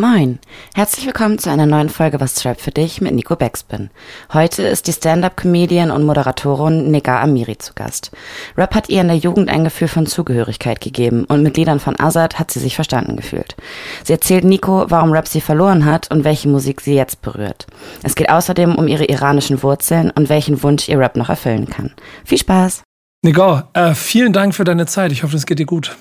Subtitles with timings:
[0.00, 0.38] Moin,
[0.76, 3.90] herzlich willkommen zu einer neuen Folge Was Trap für dich mit Nico Backspin.
[4.32, 8.12] Heute ist die Stand-up-Comedian und Moderatorin Negar Amiri zu Gast.
[8.56, 11.98] Rap hat ihr in der Jugend ein Gefühl von Zugehörigkeit gegeben und mit Liedern von
[11.98, 13.56] Azad hat sie sich verstanden gefühlt.
[14.04, 17.66] Sie erzählt Nico, warum Rap sie verloren hat und welche Musik sie jetzt berührt.
[18.04, 21.92] Es geht außerdem um ihre iranischen Wurzeln und welchen Wunsch ihr Rap noch erfüllen kann.
[22.24, 22.84] Viel Spaß!
[23.24, 25.10] Nico, äh, vielen Dank für deine Zeit.
[25.10, 25.96] Ich hoffe, es geht dir gut.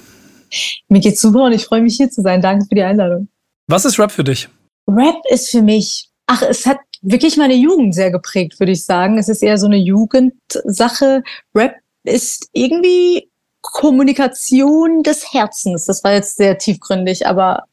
[0.87, 2.43] Mir geht's super und ich freue mich hier zu sein.
[2.43, 3.27] Danke für die Einladung.
[3.67, 4.47] Was ist Rap für dich?
[4.87, 9.17] Rap ist für mich, ach, es hat wirklich meine Jugend sehr geprägt, würde ich sagen.
[9.17, 11.21] Es ist eher so eine Jugendsache.
[11.53, 13.29] Rap ist irgendwie
[13.61, 15.85] Kommunikation des Herzens.
[15.85, 17.63] Das war jetzt sehr tiefgründig, aber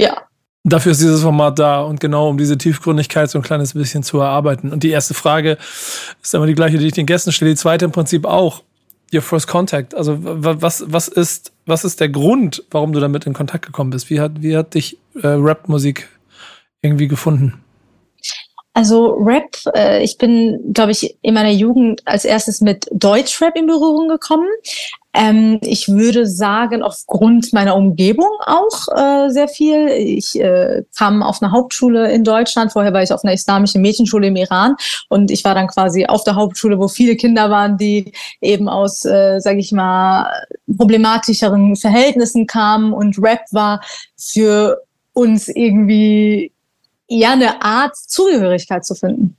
[0.00, 0.22] ja.
[0.64, 4.20] Dafür ist dieses Format da und genau um diese Tiefgründigkeit so ein kleines bisschen zu
[4.20, 4.72] erarbeiten.
[4.72, 5.58] Und die erste Frage
[6.22, 7.50] ist immer die gleiche, die ich den Gästen stelle.
[7.50, 8.62] Die zweite im Prinzip auch.
[9.12, 9.94] Your first contact.
[9.94, 14.08] Also was, was, ist, was ist der Grund, warum du damit in Kontakt gekommen bist?
[14.08, 16.08] Wie hat, wie hat dich äh, Rap-Musik
[16.80, 17.62] irgendwie gefunden?
[18.74, 23.66] Also Rap, äh, ich bin, glaube ich, in meiner Jugend als erstes mit Deutschrap in
[23.66, 24.48] Berührung gekommen.
[25.12, 29.88] Ähm, ich würde sagen, aufgrund meiner Umgebung auch äh, sehr viel.
[29.88, 32.72] Ich äh, kam auf eine Hauptschule in Deutschland.
[32.72, 34.76] Vorher war ich auf einer islamischen Mädchenschule im Iran
[35.10, 39.04] und ich war dann quasi auf der Hauptschule, wo viele Kinder waren, die eben aus,
[39.04, 40.32] äh, sage ich mal,
[40.78, 43.82] problematischeren Verhältnissen kamen und Rap war
[44.16, 44.80] für
[45.12, 46.51] uns irgendwie
[47.18, 49.36] ja eine Art Zugehörigkeit zu finden.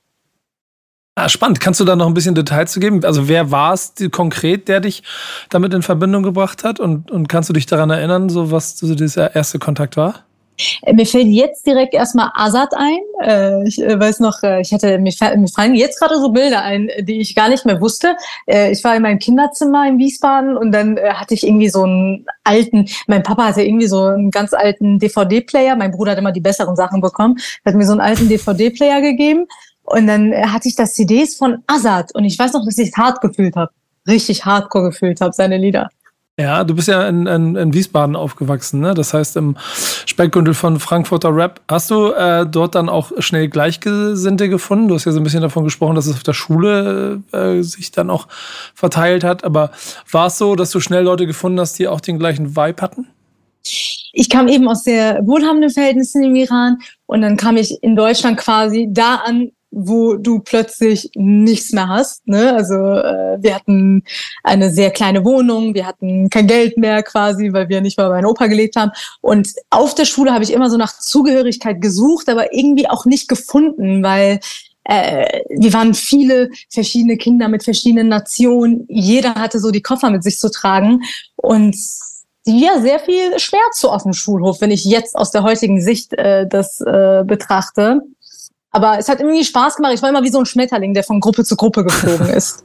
[1.16, 1.60] Ah, spannend.
[1.60, 3.06] Kannst du da noch ein bisschen Details zu geben?
[3.06, 5.04] Also wer war es konkret, der dich
[5.50, 6.80] damit in Verbindung gebracht hat?
[6.80, 10.26] Und, und kannst du dich daran erinnern, so was so dieser erste Kontakt war?
[10.82, 13.00] Äh, mir fällt jetzt direkt erstmal Azad ein.
[13.22, 17.20] Äh, ich äh, weiß noch, ich hatte mir, fallen jetzt gerade so Bilder ein, die
[17.20, 18.16] ich gar nicht mehr wusste.
[18.46, 22.88] Ich war in meinem Kinderzimmer in Wiesbaden und dann hatte ich irgendwie so einen alten,
[23.08, 25.76] mein Papa hatte irgendwie so einen ganz alten DVD-Player.
[25.76, 27.38] Mein Bruder hat immer die besseren Sachen bekommen.
[27.66, 29.48] Hat mir so einen alten DVD-Player gegeben
[29.84, 32.90] und dann äh, hatte ich das CDs von Azad und ich weiß noch, dass ich
[32.90, 33.72] es hart gefühlt habe.
[34.08, 35.90] Richtig hardcore gefühlt habe, seine Lieder.
[36.40, 38.96] Ja, du bist ja in, in, in Wiesbaden aufgewachsen, ne?
[38.96, 39.56] Das heißt im
[40.08, 41.62] Speckgürtel von Frankfurter Rap.
[41.68, 44.88] Hast du äh, dort dann auch schnell Gleichgesinnte gefunden?
[44.88, 47.92] Du hast ja so ein bisschen davon gesprochen, dass es auf der Schule äh, sich
[47.92, 48.28] dann auch
[48.74, 49.44] verteilt hat.
[49.44, 49.70] Aber
[50.10, 53.08] war es so, dass du schnell Leute gefunden hast, die auch den gleichen Vibe hatten?
[54.12, 58.38] Ich kam eben aus sehr wohlhabenden Verhältnissen im Iran und dann kam ich in Deutschland
[58.38, 62.28] quasi da an, wo du plötzlich nichts mehr hast.
[62.28, 62.54] Ne?
[62.54, 64.04] Also äh, wir hatten
[64.44, 68.16] eine sehr kleine Wohnung, wir hatten kein Geld mehr quasi, weil wir nicht mal bei
[68.16, 68.92] meinem Opa gelebt haben.
[69.22, 73.28] Und auf der Schule habe ich immer so nach Zugehörigkeit gesucht, aber irgendwie auch nicht
[73.28, 74.40] gefunden, weil
[74.84, 78.86] äh, wir waren viele verschiedene Kinder mit verschiedenen Nationen.
[78.90, 81.02] Jeder hatte so die Koffer mit sich zu tragen
[81.36, 81.76] und
[82.46, 86.46] ja, sehr viel Schmerz auf dem Schulhof, wenn ich jetzt aus der heutigen Sicht äh,
[86.46, 88.02] das äh, betrachte.
[88.74, 89.94] Aber es hat irgendwie Spaß gemacht.
[89.94, 92.64] Ich war immer wie so ein Schmetterling, der von Gruppe zu Gruppe geflogen ist.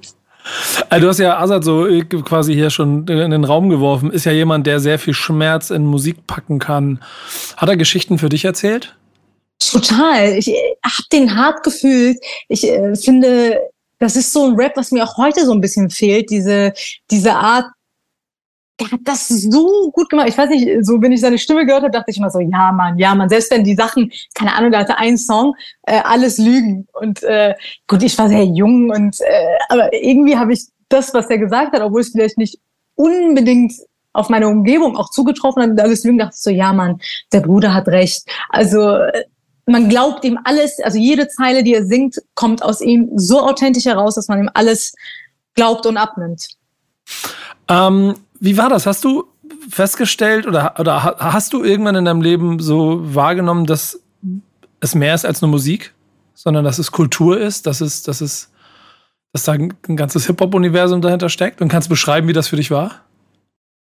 [0.88, 4.10] Also du hast ja Azad so äh, quasi hier schon in den Raum geworfen.
[4.10, 7.00] Ist ja jemand, der sehr viel Schmerz in Musik packen kann.
[7.56, 8.96] Hat er Geschichten für dich erzählt?
[9.58, 10.32] Total.
[10.38, 12.16] Ich äh, habe den hart gefühlt.
[12.48, 13.60] Ich äh, finde,
[13.98, 16.30] das ist so ein Rap, was mir auch heute so ein bisschen fehlt.
[16.30, 16.72] Diese,
[17.10, 17.66] diese Art,
[18.80, 20.28] der hat das so gut gemacht.
[20.28, 22.72] Ich weiß nicht, so wenn ich seine Stimme gehört habe, dachte ich immer so, ja
[22.72, 23.28] Mann, ja Mann.
[23.28, 26.86] Selbst wenn die Sachen, keine Ahnung, da hatte einen Song, äh, alles Lügen.
[26.92, 27.54] Und äh,
[27.86, 31.72] gut, ich war sehr jung und äh, aber irgendwie habe ich das, was er gesagt
[31.72, 32.58] hat, obwohl es vielleicht nicht
[32.94, 33.74] unbedingt
[34.12, 37.00] auf meine Umgebung auch zugetroffen hat, alles Lügen, dachte ich so, ja Mann,
[37.32, 38.24] der Bruder hat recht.
[38.48, 39.24] Also äh,
[39.66, 43.84] man glaubt ihm alles, also jede Zeile, die er singt, kommt aus ihm so authentisch
[43.84, 44.94] heraus, dass man ihm alles
[45.54, 46.48] glaubt und abnimmt.
[47.68, 48.86] Ähm, wie war das?
[48.86, 49.24] Hast du
[49.68, 54.00] festgestellt oder, oder hast du irgendwann in deinem Leben so wahrgenommen, dass
[54.80, 55.94] es mehr ist als nur Musik,
[56.34, 58.50] sondern dass es Kultur ist, dass es, dass es,
[59.32, 63.02] dass da ein ganzes Hip-Hop-Universum dahinter steckt und kannst beschreiben, wie das für dich war?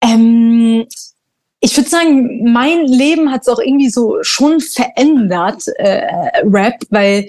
[0.01, 0.85] Ähm,
[1.59, 7.27] ich würde sagen, mein Leben hat es auch irgendwie so schon verändert, äh, Rap, weil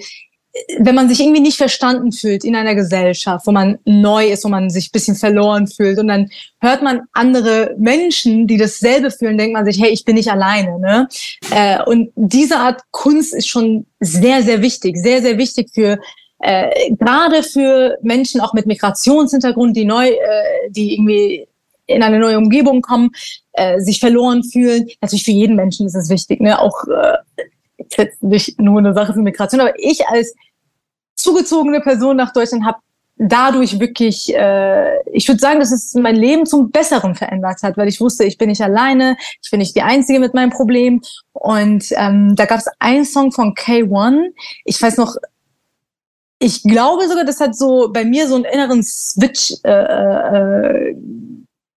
[0.79, 4.49] wenn man sich irgendwie nicht verstanden fühlt in einer Gesellschaft, wo man neu ist, wo
[4.49, 6.29] man sich bisschen verloren fühlt und dann
[6.61, 10.79] hört man andere Menschen, die dasselbe fühlen, denkt man sich, hey, ich bin nicht alleine.
[10.79, 11.07] Ne?
[11.51, 15.99] Äh, und diese Art Kunst ist schon sehr, sehr wichtig, sehr, sehr wichtig für
[16.39, 21.47] äh, gerade für Menschen auch mit Migrationshintergrund, die neu, äh, die irgendwie
[21.87, 23.11] in eine neue Umgebung kommen,
[23.53, 24.89] äh, sich verloren fühlen.
[25.01, 26.59] Natürlich für jeden Menschen ist es wichtig, ne?
[26.59, 27.17] auch äh,
[27.97, 30.33] jetzt nicht nur eine Sache für Migration, aber ich als
[31.15, 32.79] zugezogene Person nach Deutschland habe
[33.17, 37.87] dadurch wirklich, äh, ich würde sagen, dass es mein Leben zum Besseren verändert hat, weil
[37.87, 41.01] ich wusste, ich bin nicht alleine, ich bin nicht die Einzige mit meinem Problem.
[41.31, 44.33] Und ähm, da gab es einen Song von K1,
[44.65, 45.15] ich weiß noch,
[46.39, 50.95] ich glaube sogar, das hat so bei mir so einen inneren Switch äh, äh,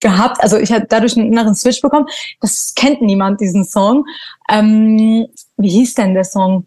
[0.01, 0.43] gehabt.
[0.43, 2.07] Also ich habe dadurch einen inneren Switch bekommen.
[2.41, 4.05] Das kennt niemand, diesen Song.
[4.51, 6.67] Ähm, wie hieß denn der Song?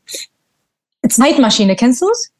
[1.08, 2.32] Zeitmaschine, kennst du es?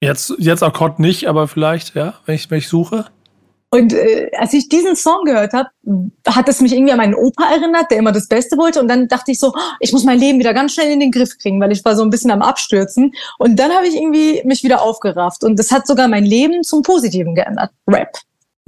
[0.00, 3.06] Jetzt, jetzt Akkord nicht, aber vielleicht, ja, wenn ich, wenn ich suche.
[3.70, 5.70] Und äh, als ich diesen Song gehört habe,
[6.28, 8.80] hat es mich irgendwie an meinen Opa erinnert, der immer das Beste wollte.
[8.80, 11.38] Und dann dachte ich so, ich muss mein Leben wieder ganz schnell in den Griff
[11.38, 13.12] kriegen, weil ich war so ein bisschen am Abstürzen.
[13.38, 15.42] Und dann habe ich irgendwie mich wieder aufgerafft.
[15.42, 17.70] Und das hat sogar mein Leben zum Positiven geändert.
[17.86, 18.10] Rap.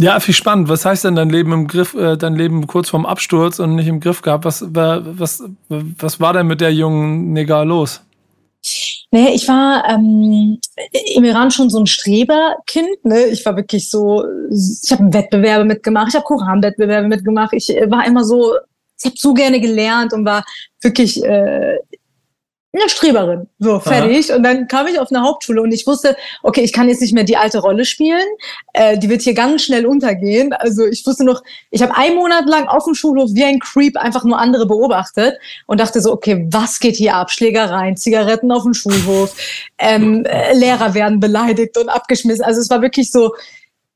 [0.01, 0.69] Ja, viel spannend.
[0.69, 3.87] Was heißt denn dein Leben im Griff, äh, dein Leben kurz vorm Absturz und nicht
[3.87, 4.45] im Griff gehabt?
[4.45, 8.01] Was, was, was war denn mit der jungen Negar los?
[9.13, 10.59] Naja, ich war ähm,
[11.15, 13.05] im Iran schon so ein Streberkind.
[13.05, 13.27] Ne?
[13.27, 17.53] Ich war wirklich so, ich habe Wettbewerbe mitgemacht, ich habe Koranwettbewerbe mitgemacht.
[17.53, 18.55] Ich äh, war immer so,
[18.99, 20.45] ich habe so gerne gelernt und war
[20.81, 21.79] wirklich äh,
[22.75, 23.47] eine Streberin.
[23.59, 24.31] So, fertig.
[24.31, 24.37] Aha.
[24.37, 27.15] Und dann kam ich auf eine Hauptschule und ich wusste, okay, ich kann jetzt nicht
[27.15, 28.27] mehr die alte Rolle spielen.
[28.73, 30.53] Äh, die wird hier ganz schnell untergehen.
[30.53, 33.97] Also ich wusste noch, ich habe einen Monat lang auf dem Schulhof wie ein Creep
[33.97, 37.31] einfach nur andere beobachtet und dachte so, okay, was geht hier ab?
[37.31, 39.37] Schlägereien, Zigaretten auf dem Schulhof,
[39.79, 42.45] ähm, äh, Lehrer werden beleidigt und abgeschmissen.
[42.45, 43.35] Also es war wirklich so,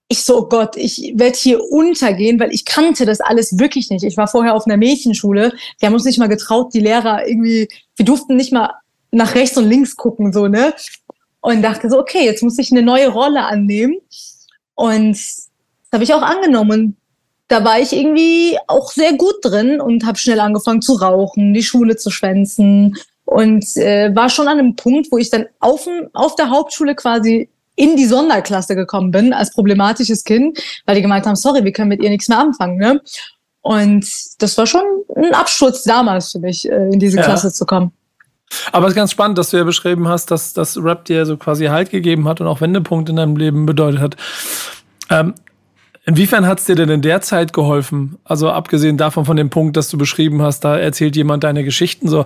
[0.08, 4.04] ich so, oh Gott, ich werde hier untergehen, weil ich kannte das alles wirklich nicht.
[4.04, 5.52] Ich war vorher auf einer Mädchenschule.
[5.78, 8.72] Wir haben uns nicht mal getraut, die Lehrer irgendwie, wir durften nicht mal
[9.10, 10.74] nach rechts und links gucken, so, ne?
[11.40, 13.98] Und dachte so, okay, jetzt muss ich eine neue Rolle annehmen.
[14.74, 15.50] Und das
[15.92, 16.96] habe ich auch angenommen.
[17.46, 21.62] Da war ich irgendwie auch sehr gut drin und habe schnell angefangen zu rauchen, die
[21.62, 26.34] Schule zu schwänzen und äh, war schon an einem Punkt, wo ich dann auf, auf
[26.36, 27.48] der Hauptschule quasi
[27.78, 31.88] in die Sonderklasse gekommen bin als problematisches Kind, weil die gemeint haben, sorry, wir können
[31.88, 32.76] mit ihr nichts mehr anfangen.
[32.76, 33.00] Ne?
[33.60, 34.06] Und
[34.38, 34.82] das war schon
[35.16, 37.22] ein Absturz damals für mich, äh, in diese ja.
[37.22, 37.92] Klasse zu kommen.
[38.72, 41.36] Aber es ist ganz spannend, dass du ja beschrieben hast, dass das Rap dir so
[41.36, 44.16] quasi Halt gegeben hat und auch Wendepunkt in deinem Leben bedeutet hat.
[45.10, 45.34] Ähm,
[46.08, 48.16] Inwiefern hat es dir denn in der Zeit geholfen?
[48.24, 52.08] Also abgesehen davon von dem Punkt, dass du beschrieben hast, da erzählt jemand deine Geschichten.
[52.08, 52.24] So,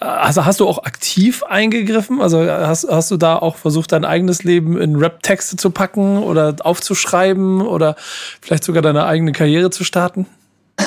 [0.00, 2.22] also hast du auch aktiv eingegriffen?
[2.22, 6.56] Also hast, hast du da auch versucht, dein eigenes Leben in Rap-Texte zu packen oder
[6.60, 7.94] aufzuschreiben oder
[8.40, 10.24] vielleicht sogar deine eigene Karriere zu starten?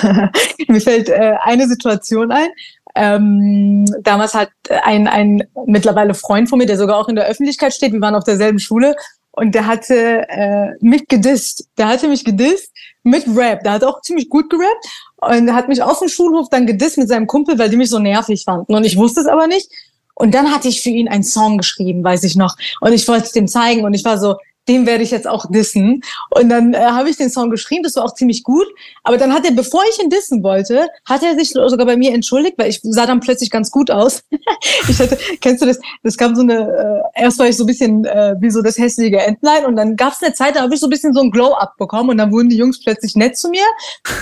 [0.67, 2.47] Mir fällt äh, eine Situation ein.
[2.95, 4.49] Ähm, damals hat
[4.83, 8.15] ein, ein mittlerweile Freund von mir, der sogar auch in der Öffentlichkeit steht, wir waren
[8.15, 8.95] auf derselben Schule
[9.35, 11.67] und der hatte äh, mich gedisst.
[11.77, 12.71] Der hatte mich gedisst
[13.01, 13.63] mit Rap.
[13.63, 14.85] Der hat auch ziemlich gut gerappt
[15.17, 17.97] und hat mich auf dem Schulhof dann gedisst mit seinem Kumpel, weil die mich so
[17.97, 18.75] nervig fanden.
[18.75, 19.69] Und ich wusste es aber nicht.
[20.13, 22.55] Und dann hatte ich für ihn einen Song geschrieben, weiß ich noch.
[22.79, 24.35] Und ich wollte es dem zeigen und ich war so,
[24.67, 26.01] den werde ich jetzt auch dissen.
[26.29, 28.67] Und dann äh, habe ich den Song geschrieben, das war auch ziemlich gut.
[29.03, 32.13] Aber dann hat er, bevor ich ihn dissen wollte, hat er sich sogar bei mir
[32.13, 34.23] entschuldigt, weil ich sah dann plötzlich ganz gut aus.
[34.87, 35.79] ich hatte, kennst du das?
[36.03, 38.77] Das kam so eine, äh, erst war ich so ein bisschen äh, wie so das
[38.77, 41.21] hässliche Entlein und dann gab es eine Zeit, da habe ich so ein bisschen so
[41.21, 43.65] ein Glow-Up bekommen und dann wurden die Jungs plötzlich nett zu mir.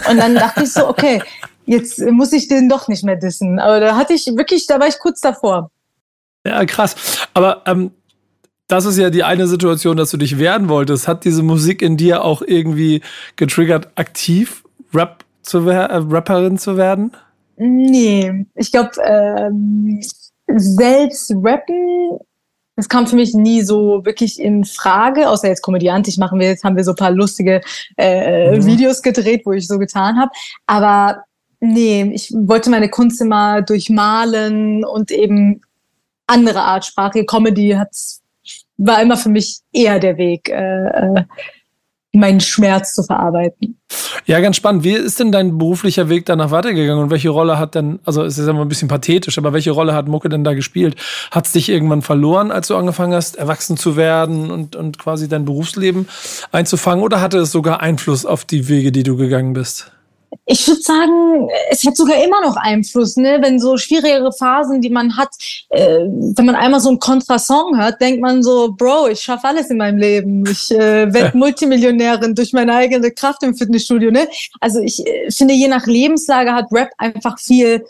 [0.09, 1.21] Und dann dachte ich so, okay,
[1.65, 3.59] jetzt muss ich den doch nicht mehr dissen.
[3.59, 5.69] Aber da hatte ich wirklich, da war ich kurz davor.
[6.45, 6.95] Ja, krass.
[7.33, 7.91] Aber ähm,
[8.71, 11.07] das ist ja die eine Situation, dass du dich wehren wolltest.
[11.07, 13.01] Hat diese Musik in dir auch irgendwie
[13.35, 14.63] getriggert, aktiv
[14.93, 17.11] Rap zu äh, Rapperin zu werden?
[17.57, 19.99] Nee, ich glaube, ähm,
[20.55, 22.17] selbst rappen,
[22.77, 26.63] das kam für mich nie so wirklich in Frage, außer jetzt komödiantisch machen wir jetzt,
[26.63, 27.61] haben wir so ein paar lustige
[27.97, 28.65] äh, mhm.
[28.65, 30.31] Videos gedreht, wo ich so getan habe.
[30.65, 31.25] Aber
[31.59, 35.61] nee, ich wollte meine Kunst immer durchmalen und eben
[36.25, 37.25] andere Art Sprache.
[37.25, 37.93] Comedy hat
[38.85, 41.23] war immer für mich eher der Weg, äh, äh,
[42.13, 43.79] meinen Schmerz zu verarbeiten.
[44.25, 44.83] Ja, ganz spannend.
[44.83, 48.37] Wie ist denn dein beruflicher Weg danach weitergegangen und welche Rolle hat denn, also es
[48.37, 50.95] ist immer ein bisschen pathetisch, aber welche Rolle hat Mucke denn da gespielt?
[51.31, 55.29] Hat es dich irgendwann verloren, als du angefangen hast, erwachsen zu werden und, und quasi
[55.29, 56.07] dein Berufsleben
[56.51, 59.91] einzufangen oder hatte es sogar Einfluss auf die Wege, die du gegangen bist?
[60.45, 63.39] Ich würde sagen, es hat sogar immer noch Einfluss, ne?
[63.41, 65.29] Wenn so schwierigere Phasen, die man hat,
[65.69, 69.69] äh, wenn man einmal so einen Kontrasong hört, denkt man so, Bro, ich schaffe alles
[69.69, 70.45] in meinem Leben.
[70.45, 74.27] Ich äh, werde Multimillionärin durch meine eigene Kraft im Fitnessstudio, ne?
[74.59, 77.85] Also ich äh, finde, je nach Lebenslage hat Rap einfach viel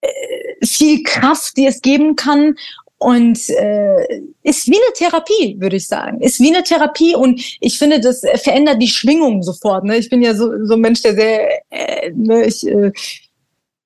[0.00, 2.54] äh, viel Kraft, die es geben kann
[2.98, 6.20] und äh, ist wie eine Therapie, würde ich sagen.
[6.20, 9.84] Ist wie eine Therapie und ich finde, das verändert die Schwingung sofort.
[9.84, 9.98] Ne?
[9.98, 12.92] Ich bin ja so, so ein Mensch, der sehr, äh, ne, ich, äh,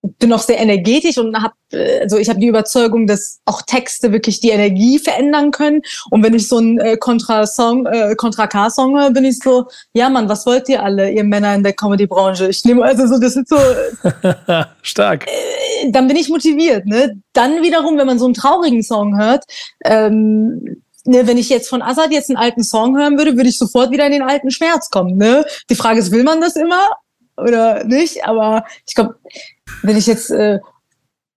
[0.03, 1.55] bin auch sehr energetisch und habe
[2.01, 5.81] also ich habe die Überzeugung, dass auch Texte wirklich die Energie verändern können.
[6.11, 10.29] Und wenn ich so einen äh, Contra-Song, äh, Contra-K-Song höre, bin ich so, ja Mann,
[10.29, 12.49] was wollt ihr alle, ihr Männer in der Comedy-Branche?
[12.49, 13.57] Ich nehme also so, das ist so
[14.83, 15.27] stark.
[15.27, 16.85] Äh, dann bin ich motiviert.
[16.85, 17.21] Ne?
[17.33, 19.45] Dann wiederum, wenn man so einen traurigen Song hört,
[19.85, 23.59] ähm, ne, wenn ich jetzt von Assad jetzt einen alten Song hören würde, würde ich
[23.59, 25.17] sofort wieder in den alten Schmerz kommen.
[25.17, 25.45] Ne?
[25.71, 26.91] Die Frage ist, will man das immer
[27.37, 28.25] oder nicht?
[28.27, 29.17] Aber ich glaube,
[29.83, 30.61] wenn ich jetzt äh,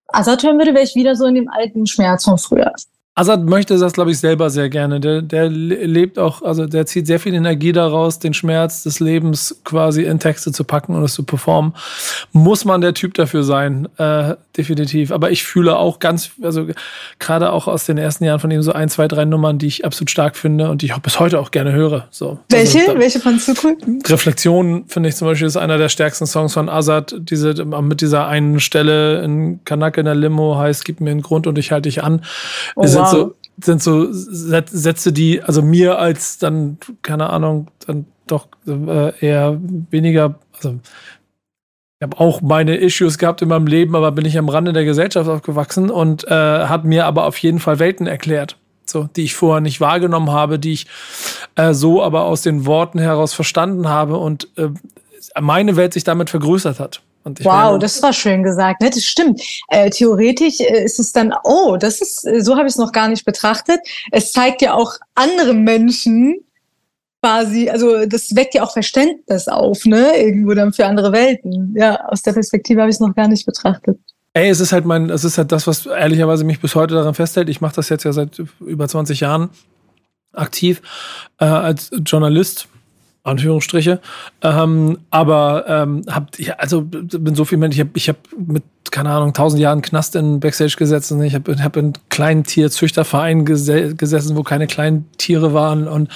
[0.07, 2.73] Assad hören würde, wäre ich wieder so in dem alten Schmerz von früher.
[3.17, 4.99] Assad möchte das, glaube ich, selber sehr gerne.
[4.99, 9.61] Der, der lebt auch, also der zieht sehr viel Energie daraus, den Schmerz des Lebens
[9.63, 11.73] quasi in Texte zu packen und es zu performen.
[12.33, 15.13] Muss man der Typ dafür sein, äh, definitiv.
[15.13, 16.67] Aber ich fühle auch ganz, also
[17.17, 19.85] gerade auch aus den ersten Jahren von ihm so ein, zwei, drei Nummern, die ich
[19.85, 22.09] absolut stark finde und die ich bis heute auch gerne höre.
[22.11, 22.39] So.
[22.49, 22.79] Welche?
[22.79, 23.77] Also, Welche fandst du cool?
[24.07, 27.15] Reflektionen, finde ich zum Beispiel, ist einer der stärksten Songs von Assad.
[27.17, 31.47] Diese, mit dieser einen Stelle in Kanak in der Limo heißt, gib mir einen Grund
[31.47, 32.21] und ich halte dich an.
[32.75, 38.05] Oh, wow sind so, sind so Sätze, die also mir als dann, keine Ahnung, dann
[38.27, 39.59] doch äh, eher
[39.91, 40.79] weniger, also
[41.99, 44.83] ich habe auch meine Issues gehabt in meinem Leben, aber bin ich am Rande der
[44.83, 49.35] Gesellschaft aufgewachsen und äh, hat mir aber auf jeden Fall Welten erklärt, so die ich
[49.35, 50.87] vorher nicht wahrgenommen habe, die ich
[51.55, 54.69] äh, so aber aus den Worten heraus verstanden habe und äh,
[55.39, 58.81] meine Welt sich damit vergrößert hat wow, meine, das war schön gesagt.
[58.81, 58.89] Ne?
[58.89, 59.41] Das stimmt.
[59.69, 62.91] Äh, theoretisch äh, ist es dann, oh, das ist, äh, so habe ich es noch
[62.91, 63.79] gar nicht betrachtet.
[64.11, 66.39] Es zeigt ja auch andere Menschen
[67.21, 70.15] quasi, also das weckt ja auch Verständnis auf, ne?
[70.17, 71.73] Irgendwo dann für andere Welten.
[71.75, 73.97] Ja, aus der Perspektive habe ich es noch gar nicht betrachtet.
[74.33, 77.13] Ey, es ist halt mein, es ist halt das, was ehrlicherweise mich bis heute daran
[77.13, 77.49] festhält.
[77.49, 79.49] Ich mache das jetzt ja seit über 20 Jahren
[80.33, 80.81] aktiv
[81.39, 82.67] äh, als Journalist
[83.25, 83.99] Anführungsstriche.
[84.41, 88.63] Ähm, aber ähm, hab, ja, also bin so viel Mensch, ich habe ich hab mit,
[88.91, 91.21] keine Ahnung, tausend Jahren Knast in Backstage gesessen.
[91.23, 96.09] Ich habe hab in kleinen Tierzüchtervereinen gesessen, wo keine kleinen Tiere waren und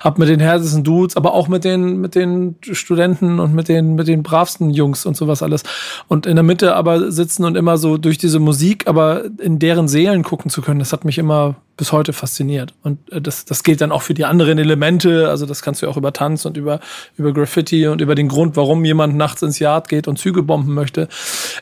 [0.00, 3.94] habe mit den härtesten Dudes, aber auch mit den, mit den Studenten und mit den,
[3.94, 5.62] mit den bravsten Jungs und sowas alles.
[6.08, 9.88] Und in der Mitte aber sitzen und immer so durch diese Musik, aber in deren
[9.88, 12.74] Seelen gucken zu können, das hat mich immer bis heute fasziniert.
[12.82, 15.30] Und äh, das, das gilt dann auch für die anderen Elemente.
[15.30, 16.80] Also das kannst du auch über Tanz und über,
[17.16, 20.74] über Graffiti und über den Grund, warum jemand nachts ins Yard geht und Züge bomben
[20.74, 21.08] möchte,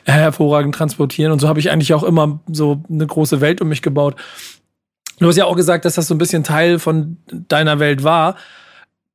[0.03, 1.31] hervorragend transportieren.
[1.31, 4.15] Und so habe ich eigentlich auch immer so eine große Welt um mich gebaut.
[5.19, 8.35] Du hast ja auch gesagt, dass das so ein bisschen Teil von deiner Welt war.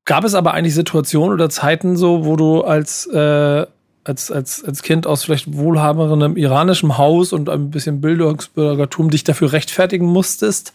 [0.05, 3.67] Gab es aber eigentlich Situationen oder Zeiten so, wo du als äh,
[4.05, 9.53] als, als, als Kind aus vielleicht wohlhaberem iranischem Haus und ein bisschen Bildungsbürgertum dich dafür
[9.53, 10.73] rechtfertigen musstest,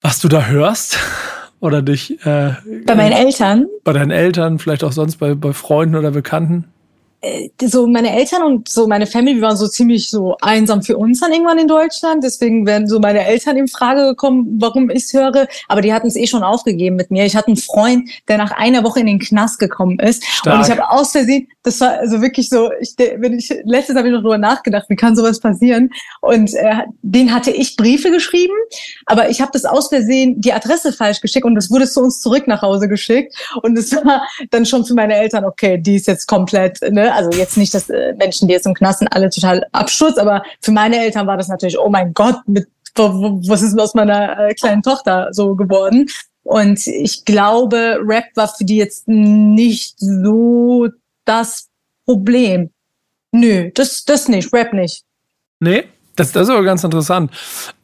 [0.00, 0.98] was du da hörst?
[1.60, 2.24] Oder dich.
[2.24, 2.54] Äh,
[2.86, 3.66] bei meinen Eltern?
[3.84, 6.64] Bei deinen Eltern, vielleicht auch sonst bei, bei Freunden oder Bekannten?
[7.22, 11.20] Äh, so meine Eltern und so meine Family waren so ziemlich so einsam für uns
[11.20, 12.24] dann irgendwann in Deutschland.
[12.24, 15.46] Deswegen werden so meine Eltern in Frage gekommen, warum ich es höre.
[15.68, 17.26] Aber die hatten es eh schon aufgegeben mit mir.
[17.26, 20.24] Ich hatte einen Freund, der nach einer Woche in den Knast gekommen ist.
[20.24, 20.56] Stark.
[20.56, 24.08] Und ich habe aus Versehen, das war also wirklich so, ich, wenn ich letztes habe
[24.08, 25.90] ich noch drüber nachgedacht, wie kann sowas passieren?
[26.22, 28.54] Und äh, den hatte ich Briefe geschrieben,
[29.06, 32.20] aber ich habe das aus Versehen die Adresse falsch geschickt und es wurde zu uns
[32.20, 33.34] zurück nach Hause geschickt.
[33.62, 37.09] Und es war dann schon für meine Eltern, okay, die ist jetzt komplett, ne?
[37.10, 40.42] Also jetzt nicht, dass äh, Menschen, die jetzt im Knast sind, alle total Absturz, aber
[40.60, 44.54] für meine Eltern war das natürlich, oh mein Gott, mit, was ist aus meiner äh,
[44.54, 46.06] kleinen Tochter so geworden?
[46.42, 50.88] Und ich glaube, Rap war für die jetzt nicht so
[51.24, 51.68] das
[52.04, 52.70] Problem.
[53.32, 55.04] Nö, das, das nicht, Rap nicht.
[55.60, 55.84] Nee,
[56.20, 57.30] das, das ist aber ganz interessant,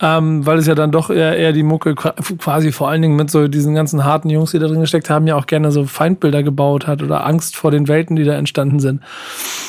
[0.00, 3.30] ähm, weil es ja dann doch eher, eher die Mucke quasi vor allen Dingen mit
[3.30, 6.42] so diesen ganzen harten Jungs, die da drin gesteckt haben, ja auch gerne so Feindbilder
[6.42, 9.00] gebaut hat oder Angst vor den Welten, die da entstanden sind.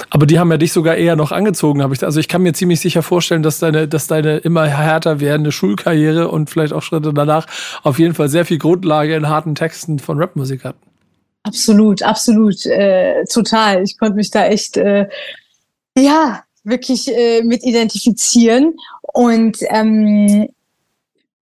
[0.10, 2.04] Aber die haben ja dich sogar eher noch angezogen, habe ich.
[2.04, 6.28] Also ich kann mir ziemlich sicher vorstellen, dass deine, dass deine immer härter werdende Schulkarriere
[6.28, 7.48] und vielleicht auch Schritte danach
[7.84, 10.80] auf jeden Fall sehr viel Grundlage in harten Texten von Rapmusik hatten.
[11.44, 13.82] Absolut, absolut, äh, total.
[13.84, 15.08] Ich konnte mich da echt, äh,
[15.98, 18.76] ja, wirklich äh, mit identifizieren.
[19.14, 20.50] Und ähm,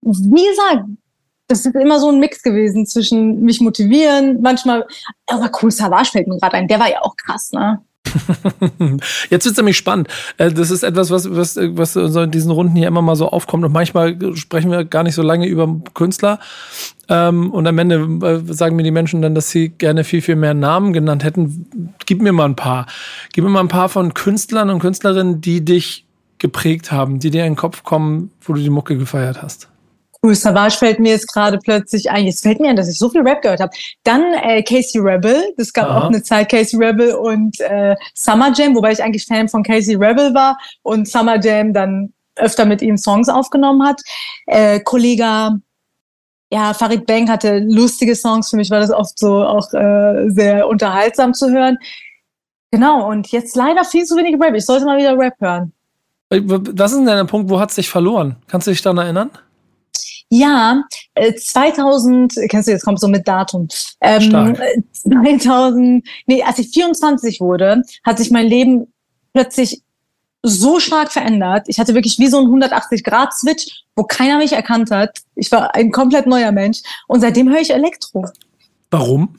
[0.02, 0.86] wie gesagt,
[1.48, 4.86] das ist immer so ein Mix gewesen zwischen mich motivieren, manchmal,
[5.28, 7.82] aber cool, Savage fällt mir gerade ein, der war ja auch krass, ne?
[9.30, 10.08] Jetzt wird es nämlich spannend.
[10.38, 13.64] Äh, das ist etwas, was, was, was in diesen Runden hier immer mal so aufkommt.
[13.66, 16.40] Und manchmal sprechen wir gar nicht so lange über Künstler.
[17.08, 17.96] Ähm, und am Ende
[18.26, 21.94] äh, sagen mir die Menschen dann, dass sie gerne viel, viel mehr Namen genannt hätten.
[22.06, 22.88] Gib mir mal ein paar.
[23.34, 26.06] Gib mir mal ein paar von Künstlern und Künstlerinnen, die dich
[26.38, 29.70] geprägt haben, die dir in den Kopf kommen, wo du die Mucke gefeiert hast.
[30.26, 32.26] Cool Savage fällt mir jetzt gerade plötzlich ein.
[32.26, 33.72] Jetzt fällt mir ein, dass ich so viel Rap gehört habe.
[34.04, 35.54] Dann äh, Casey Rebel.
[35.56, 36.00] Das gab Aha.
[36.00, 39.94] auch eine Zeit Casey Rebel und äh, Summer Jam, wobei ich eigentlich Fan von Casey
[39.94, 44.02] Rebel war und Summer Jam dann öfter mit ihm Songs aufgenommen hat.
[44.48, 45.60] Äh, Kollege
[46.52, 48.50] ja, Farid Bang hatte lustige Songs.
[48.50, 51.78] Für mich war das oft so auch äh, sehr unterhaltsam zu hören.
[52.72, 54.56] Genau, und jetzt leider viel zu wenig Rap.
[54.56, 55.72] Ich sollte mal wieder Rap hören.
[56.30, 58.38] Was ist denn der Punkt, wo hat es sich verloren?
[58.48, 59.30] Kannst du dich daran erinnern?
[60.30, 60.84] Ja,
[61.16, 63.68] 2000, äh, kennst du jetzt, kommt so mit Datum.
[64.02, 64.60] Ähm, Stark.
[64.94, 68.92] 2000, nee, als ich 24 wurde, hat sich mein Leben
[69.34, 69.82] plötzlich
[70.42, 71.68] so stark verändert.
[71.68, 75.20] Ich hatte wirklich wie so ein 180-Grad-Switch, wo keiner mich erkannt hat.
[75.36, 76.82] Ich war ein komplett neuer Mensch.
[77.08, 78.26] Und seitdem höre ich Elektro.
[78.92, 79.36] Warum?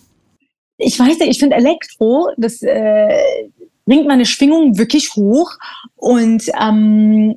[0.79, 3.49] Ich weiß nicht, ich finde Elektro, das äh,
[3.85, 5.53] bringt meine Schwingung wirklich hoch.
[5.95, 7.37] Und ähm,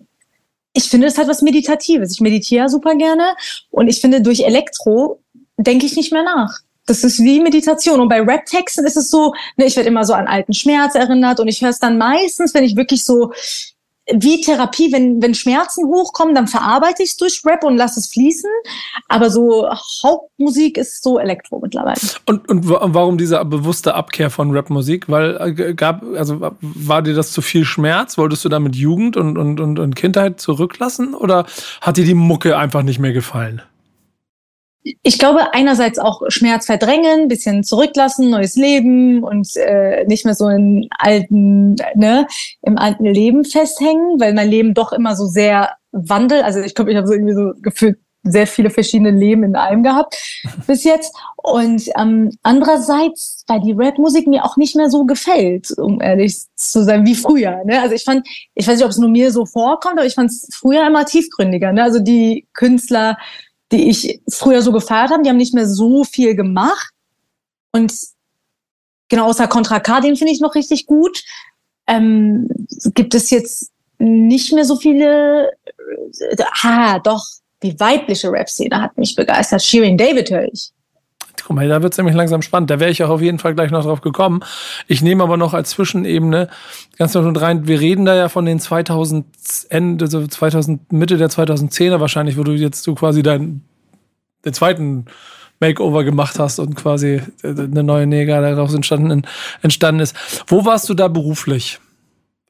[0.74, 2.14] ich finde, es hat was Meditatives.
[2.14, 3.36] Ich meditiere super gerne.
[3.72, 5.22] Und ich finde, durch Elektro
[5.58, 6.60] denke ich nicht mehr nach.
[6.86, 8.00] Das ist wie Meditation.
[8.00, 11.40] Und bei Rap-Texten ist es so, ne, ich werde immer so an alten Schmerz erinnert
[11.40, 13.32] und ich höre es dann meistens, wenn ich wirklich so
[14.14, 18.08] wie Therapie, wenn, wenn Schmerzen hochkommen, dann verarbeite ich es durch Rap und lasse es
[18.08, 18.50] fließen.
[19.08, 19.68] Aber so
[20.04, 22.00] Hauptmusik ist so Elektro mittlerweile.
[22.26, 25.10] Und, und warum diese bewusste Abkehr von Rapmusik?
[25.10, 28.18] Weil äh, gab, also war dir das zu viel Schmerz?
[28.18, 31.14] Wolltest du damit Jugend und, und, und, und Kindheit zurücklassen?
[31.14, 31.46] Oder
[31.82, 33.62] hat dir die Mucke einfach nicht mehr gefallen?
[35.04, 40.48] Ich glaube, einerseits auch Schmerz verdrängen, bisschen zurücklassen, neues Leben und äh, nicht mehr so
[40.48, 42.28] in alten, ne,
[42.62, 46.44] im alten Leben festhängen, weil mein Leben doch immer so sehr wandelt.
[46.44, 49.84] Also ich glaube, ich habe so irgendwie so gefühlt sehr viele verschiedene Leben in einem
[49.84, 50.18] gehabt
[50.68, 51.16] bis jetzt.
[51.38, 56.84] Und ähm, andererseits, weil die Rap-Musik mir auch nicht mehr so gefällt, um ehrlich zu
[56.84, 57.64] sein, wie früher.
[57.66, 57.82] Ne?
[57.82, 60.32] Also ich fand, ich weiß nicht, ob es nur mir so vorkommt, aber ich fand
[60.32, 61.72] es früher immer tiefgründiger.
[61.72, 61.84] Ne?
[61.84, 63.18] Also die Künstler
[63.72, 66.92] die ich früher so gefeiert habe, die haben nicht mehr so viel gemacht.
[67.72, 67.94] Und
[69.10, 71.24] genau, außer Contra K, den finde ich noch richtig gut.
[71.88, 72.50] Ähm,
[72.94, 75.52] gibt es jetzt nicht mehr so viele.
[76.20, 77.26] Äh, ah, doch,
[77.62, 79.62] die weibliche Rap-Szene hat mich begeistert.
[79.62, 80.72] Shirin David höre ich.
[81.50, 82.70] Guck mal, da wird es nämlich langsam spannend.
[82.70, 84.42] Da wäre ich auch auf jeden Fall gleich noch drauf gekommen.
[84.86, 86.48] Ich nehme aber noch als Zwischenebene
[86.96, 87.68] ganz noch und rein.
[87.68, 89.26] Wir reden da ja von den 2000
[89.70, 93.64] Ende, so 2000 Mitte der 2010er wahrscheinlich, wo du jetzt so quasi dein
[94.46, 95.06] den zweiten
[95.60, 99.24] Makeover gemacht hast und quasi eine neue Neger daraus entstanden,
[99.64, 100.16] entstanden ist.
[100.46, 101.80] Wo warst du da beruflich?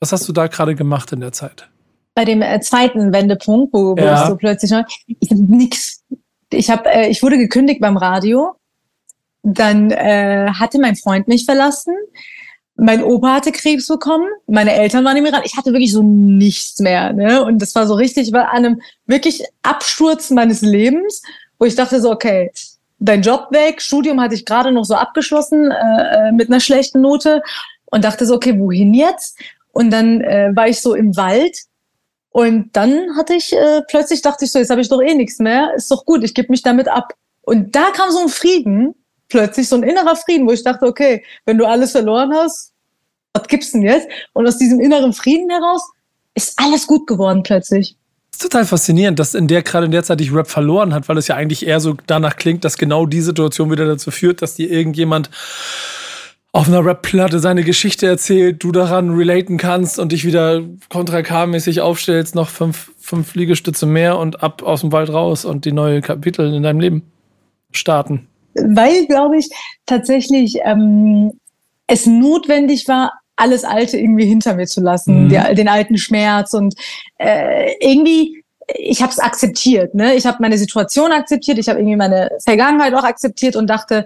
[0.02, 1.70] Was hast du da gerade gemacht in der Zeit?
[2.16, 4.24] Bei dem äh, zweiten Wendepunkt, wo, wo ja.
[4.24, 4.74] ich so plötzlich
[5.08, 6.04] ich hab nix.
[6.52, 8.59] Ich habe, äh, ich wurde gekündigt beim Radio.
[9.44, 11.96] Dann äh, hatte mein Freund mich verlassen.
[12.76, 14.28] Mein Opa hatte Krebs bekommen.
[14.48, 15.42] Meine Eltern waren im Iran.
[15.44, 17.14] Ich hatte wirklich so nichts mehr.
[17.14, 17.44] Ne?
[17.44, 21.22] Und das war so richtig, ich war an einem wirklich Absturz meines Lebens
[21.60, 22.52] wo ich dachte so, okay,
[22.98, 27.02] dein Job weg, Studium hatte ich gerade noch so abgeschlossen äh, äh, mit einer schlechten
[27.02, 27.44] Note
[27.86, 29.38] und dachte so, okay, wohin jetzt?
[29.72, 31.58] Und dann äh, war ich so im Wald
[32.30, 35.40] und dann hatte ich äh, plötzlich dachte ich so, jetzt habe ich doch eh nichts
[35.40, 37.14] mehr, ist doch gut, ich gebe mich damit ab.
[37.42, 38.96] Und da kam so ein Frieden,
[39.30, 42.74] plötzlich so ein innerer Frieden, wo ich dachte, okay, wenn du alles verloren hast,
[43.34, 44.08] was gibt's denn jetzt?
[44.34, 45.82] Und aus diesem inneren Frieden heraus
[46.36, 47.96] ist alles gut geworden plötzlich
[48.40, 51.28] total faszinierend, dass in der gerade in der Zeit dich Rap verloren hat, weil es
[51.28, 54.72] ja eigentlich eher so danach klingt, dass genau die Situation wieder dazu führt, dass dir
[54.72, 55.30] irgendjemand
[56.52, 61.82] auf einer Rap-Platte seine Geschichte erzählt, du daran relaten kannst und dich wieder kontra K-mäßig
[61.82, 66.02] aufstellst, noch fünf, fünf Liegestütze mehr und ab aus dem Wald raus und die neue
[66.02, 67.04] Kapitel in deinem Leben
[67.72, 68.29] starten.
[68.54, 69.50] Weil, glaube ich,
[69.86, 71.40] tatsächlich ähm,
[71.88, 75.30] es notwendig war, alles Alte irgendwie hinter mir zu lassen, mhm.
[75.30, 76.76] der, den alten Schmerz und
[77.18, 78.44] äh, irgendwie
[78.76, 80.14] ich habe es akzeptiert, ne?
[80.14, 84.06] Ich habe meine Situation akzeptiert, ich habe irgendwie meine Vergangenheit auch akzeptiert und dachte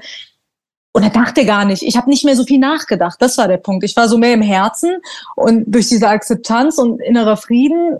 [0.93, 3.17] oder dachte gar nicht, ich habe nicht mehr so viel nachgedacht.
[3.19, 3.83] Das war der Punkt.
[3.83, 4.97] Ich war so mehr im Herzen
[5.35, 7.97] und durch diese Akzeptanz und innerer Frieden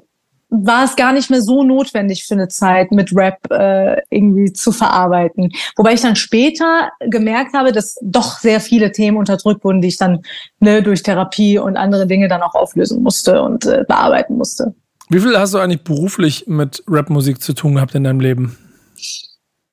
[0.56, 4.72] war es gar nicht mehr so notwendig für eine Zeit, mit Rap äh, irgendwie zu
[4.72, 5.52] verarbeiten.
[5.76, 9.98] Wobei ich dann später gemerkt habe, dass doch sehr viele Themen unterdrückt wurden, die ich
[9.98, 10.22] dann
[10.60, 14.76] ne, durch Therapie und andere Dinge dann auch auflösen musste und äh, bearbeiten musste.
[15.10, 18.56] Wie viel hast du eigentlich beruflich mit Rapmusik zu tun gehabt in deinem Leben?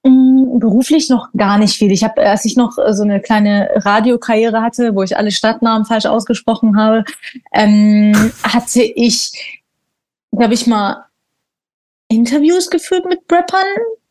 [0.02, 1.92] Mm, beruflich noch gar nicht viel.
[1.92, 5.84] Ich habe, als ich noch äh, so eine kleine Radiokarriere hatte, wo ich alle Stadtnamen
[5.84, 7.04] falsch ausgesprochen habe,
[7.52, 9.59] ähm, hatte ich
[10.38, 11.04] habe ich mal
[12.08, 13.66] Interviews geführt mit Rappern.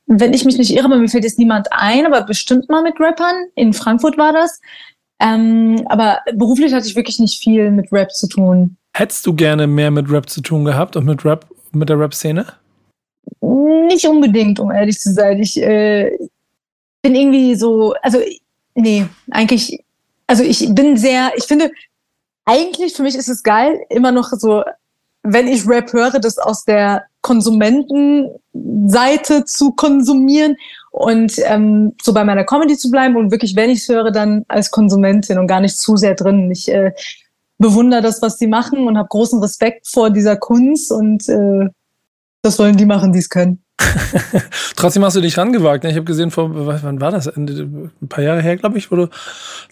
[0.08, 3.46] Wenn ich mich nicht irre, mir fällt jetzt niemand ein, aber bestimmt mal mit Rappern.
[3.56, 4.60] In Frankfurt war das.
[5.22, 8.78] Ähm, aber beruflich hatte ich wirklich nicht viel mit Rap zu tun.
[8.94, 12.46] Hättest du gerne mehr mit Rap zu tun gehabt und mit Rap, mit der Rap-Szene?
[13.42, 15.40] Nicht unbedingt, um ehrlich zu sein.
[15.40, 16.18] Ich äh,
[17.02, 18.20] bin irgendwie so, also
[18.76, 19.84] nee, eigentlich,
[20.26, 21.72] also ich bin sehr, ich finde,
[22.46, 24.64] eigentlich für mich ist es geil, immer noch so,
[25.24, 30.56] wenn ich Rap höre, das aus der Konsumentenseite zu konsumieren
[30.92, 34.46] und ähm, so bei meiner Comedy zu bleiben und wirklich, wenn ich es höre, dann
[34.48, 36.50] als Konsumentin und gar nicht zu sehr drin.
[36.52, 36.94] Ich äh,
[37.58, 41.68] bewundere das, was die machen und habe großen Respekt vor dieser Kunst und äh,
[42.42, 43.62] das sollen die machen, die es können.
[44.76, 45.84] Trotzdem hast du dich rangewagt.
[45.84, 45.90] Ne?
[45.90, 47.28] Ich habe gesehen, vor wann war das?
[47.28, 49.10] Ein paar Jahre her, glaube ich, wo du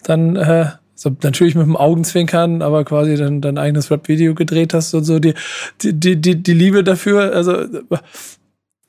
[0.04, 0.66] dann äh,
[0.98, 5.20] so natürlich mit dem Augenzwinkern, aber quasi dann dein eigenes Rap-Video gedreht hast und so
[5.20, 5.32] die,
[5.80, 7.32] die, die, die Liebe dafür.
[7.32, 7.66] Also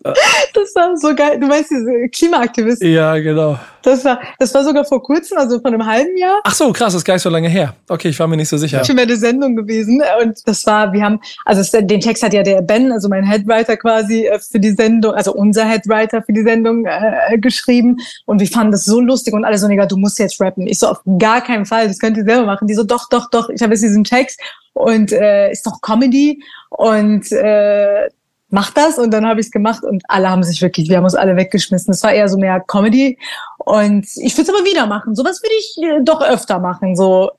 [0.02, 1.40] das war so geil.
[1.40, 2.90] Du meinst diese Klimaaktivisten?
[2.90, 3.60] Ja, genau.
[3.82, 6.40] Das war, das war sogar vor kurzem, also vor einem halben Jahr.
[6.44, 7.76] Ach so, krass, das ist gar nicht so lange her.
[7.90, 8.84] Okay, ich war mir nicht so sicher.
[8.86, 10.02] Schon eine Sendung gewesen.
[10.22, 13.76] Und das war, wir haben, also den Text hat ja der Ben, also mein Headwriter
[13.76, 17.98] quasi äh, für die Sendung, also unser Headwriter für die Sendung äh, geschrieben.
[18.26, 20.66] Und wir fanden das so lustig und alle so, Digga, du musst jetzt rappen.
[20.68, 22.68] Ich so, auf gar keinen Fall, das könnt ihr selber machen.
[22.68, 24.40] Die so, doch, doch, doch, ich habe jetzt diesen Text
[24.74, 26.42] und äh, ist doch Comedy.
[26.70, 28.08] Und äh,
[28.50, 31.04] mach das und dann habe ich es gemacht und alle haben sich wirklich, wir haben
[31.04, 31.94] uns alle weggeschmissen.
[31.94, 33.18] Es war eher so mehr Comedy
[33.60, 35.16] und ich würde es aber wieder machen.
[35.16, 37.32] Sowas würde ich äh, doch öfter machen, so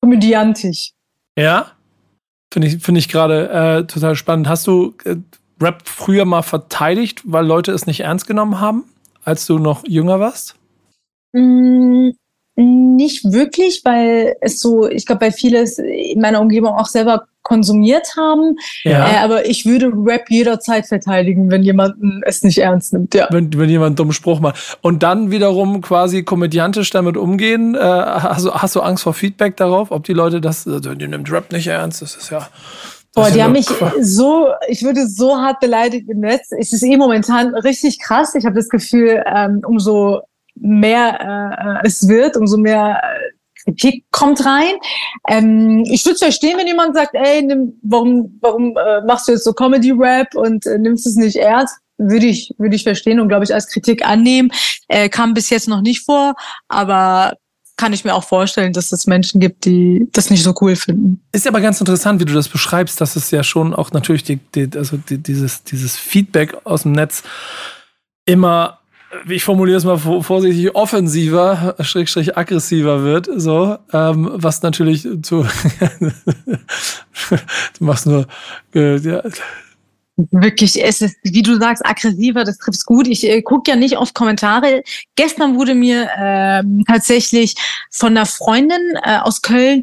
[0.00, 0.92] komödiantisch.
[1.38, 1.72] Ja,
[2.52, 4.48] finde ich, finde ich gerade äh, total spannend.
[4.48, 5.16] Hast du äh,
[5.60, 8.84] Rap früher mal verteidigt, weil Leute es nicht ernst genommen haben,
[9.24, 10.56] als du noch jünger warst?
[11.32, 12.10] Mm,
[12.56, 18.16] nicht wirklich, weil es so, ich glaube, bei vieles in meiner Umgebung auch selber konsumiert
[18.16, 18.56] haben.
[18.82, 19.06] Ja.
[19.06, 23.14] Äh, aber ich würde Rap jederzeit verteidigen, wenn jemand es nicht ernst nimmt.
[23.14, 23.28] Ja.
[23.30, 24.78] Wenn, wenn jemand einen dummen Spruch macht.
[24.80, 27.76] Und dann wiederum quasi komödiantisch damit umgehen.
[27.76, 31.06] Äh, hast, du, hast du Angst vor Feedback darauf, ob die Leute das, also, die
[31.06, 32.48] nimmt Rap nicht ernst, das ist ja.
[33.14, 33.66] Boah, die haben mich
[34.00, 36.50] so, ich würde so hart beleidigt im Netz.
[36.50, 38.34] Es ist eh momentan richtig krass.
[38.34, 40.20] Ich habe das Gefühl, ähm, umso
[40.56, 44.74] mehr äh, es wird, umso mehr äh, Kritik kommt rein.
[45.28, 49.44] Ähm, ich würde verstehen, wenn jemand sagt, ey, nimm, warum, warum äh, machst du jetzt
[49.44, 51.76] so Comedy-Rap und äh, nimmst es nicht ernst?
[51.98, 54.50] Würde ich, würde ich verstehen und glaube ich als Kritik annehmen.
[54.88, 56.34] Äh, kam bis jetzt noch nicht vor,
[56.68, 57.34] aber
[57.76, 61.20] kann ich mir auch vorstellen, dass es Menschen gibt, die das nicht so cool finden.
[61.32, 64.36] Ist aber ganz interessant, wie du das beschreibst, dass es ja schon auch natürlich die,
[64.54, 67.22] die, also die, dieses, dieses Feedback aus dem Netz
[68.24, 68.80] immer
[69.28, 75.46] ich formuliere es mal vorsichtig, offensiver, schrägstrich aggressiver wird, so, ähm, was natürlich zu,
[77.78, 78.26] du machst nur,
[78.74, 79.22] äh, ja.
[80.30, 83.06] Wirklich, es ist, wie du sagst, aggressiver, das trifft's gut.
[83.06, 84.82] Ich äh, gucke ja nicht oft Kommentare.
[85.14, 87.54] Gestern wurde mir äh, tatsächlich
[87.90, 89.82] von einer Freundin äh, aus Köln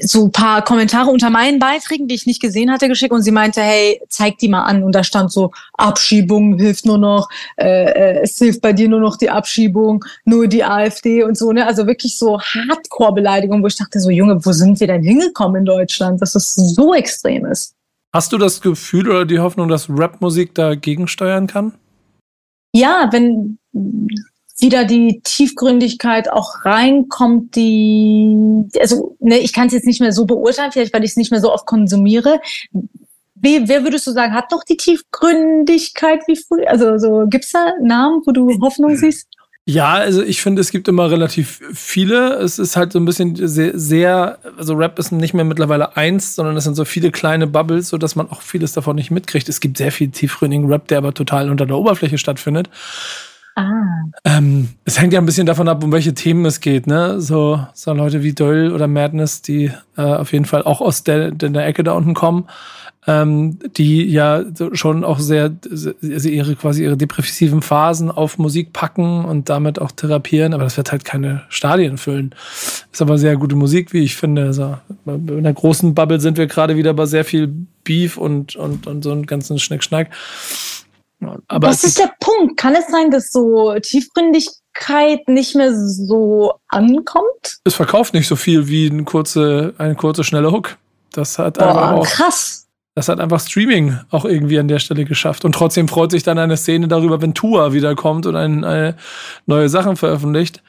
[0.00, 3.30] so ein paar Kommentare unter meinen Beiträgen, die ich nicht gesehen hatte, geschickt und sie
[3.30, 4.82] meinte, hey, zeig die mal an.
[4.82, 8.98] Und da stand so, Abschiebung hilft nur noch, äh, äh, es hilft bei dir nur
[8.98, 11.52] noch die Abschiebung, nur die AfD und so.
[11.52, 11.64] Ne?
[11.64, 15.64] Also wirklich so Hardcore-Beleidigung, wo ich dachte so, Junge, wo sind wir denn hingekommen in
[15.64, 17.74] Deutschland, dass das so extrem ist?
[18.12, 21.72] Hast du das Gefühl oder die Hoffnung, dass Rapmusik dagegen steuern kann?
[22.74, 23.58] Ja, wenn
[24.58, 30.26] wieder die Tiefgründigkeit auch reinkommt, die, also ne, ich kann es jetzt nicht mehr so
[30.26, 32.40] beurteilen, vielleicht weil ich es nicht mehr so oft konsumiere.
[33.34, 36.70] Wie, wer würdest du sagen, hat noch die Tiefgründigkeit wie früher?
[36.70, 39.26] Also so, gibt's da Namen, wo du Hoffnung siehst?
[39.64, 42.34] Ja, also ich finde, es gibt immer relativ viele.
[42.34, 46.34] Es ist halt so ein bisschen sehr, sehr, also Rap ist nicht mehr mittlerweile eins,
[46.34, 49.48] sondern es sind so viele kleine Bubbles, so dass man auch vieles davon nicht mitkriegt.
[49.48, 52.70] Es gibt sehr viel tiefgründigen Rap, der aber total unter der Oberfläche stattfindet.
[53.54, 54.04] Ah.
[54.24, 57.20] Ähm, es hängt ja ein bisschen davon ab, um welche Themen es geht, ne?
[57.20, 61.32] So, so Leute wie Döll oder Madness, die äh, auf jeden Fall auch aus der,
[61.32, 62.48] der Ecke da unten kommen,
[63.06, 69.24] ähm, die ja schon auch sehr, also ihre quasi ihre depressiven Phasen auf Musik packen
[69.24, 72.34] und damit auch therapieren, aber das wird halt keine Stadien füllen.
[72.90, 74.44] Ist aber sehr gute Musik, wie ich finde.
[74.44, 77.52] Also, in der großen Bubble sind wir gerade wieder bei sehr viel
[77.84, 80.08] Beef und, und, und so einen ganzen Schnickschnack.
[81.48, 82.56] Aber das ist der Punkt.
[82.56, 87.58] Kann es sein, dass so Tiefgründigkeit nicht mehr so ankommt?
[87.64, 90.76] Es verkauft nicht so viel wie ein kurze, eine kurze, schnelle Hook.
[91.12, 92.66] Das hat Boah, aber auch, krass.
[92.94, 95.44] Das hat einfach Streaming auch irgendwie an der Stelle geschafft.
[95.44, 98.96] Und trotzdem freut sich dann eine Szene darüber, wenn Tua wiederkommt und ein, eine
[99.46, 100.62] neue Sachen veröffentlicht.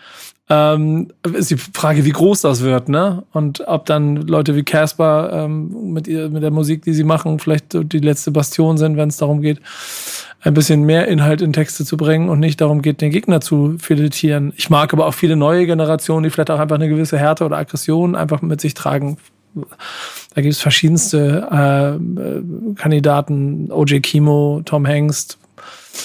[0.50, 3.24] Ähm, ist die Frage, wie groß das wird, ne?
[3.32, 7.68] Und ob dann Leute wie Casper ähm, mit, mit der Musik, die sie machen, vielleicht
[7.74, 9.62] die letzte Bastion sind, wenn es darum geht,
[10.42, 13.78] ein bisschen mehr Inhalt in Texte zu bringen und nicht darum geht, den Gegner zu
[13.80, 14.52] filetieren.
[14.58, 17.58] Ich mag aber auch viele neue Generationen, die vielleicht auch einfach eine gewisse Härte oder
[17.58, 19.18] Aggression einfach mit sich tragen.
[19.56, 25.38] Da gibt es verschiedenste äh, Kandidaten, OJ Kimo, Tom Hanks,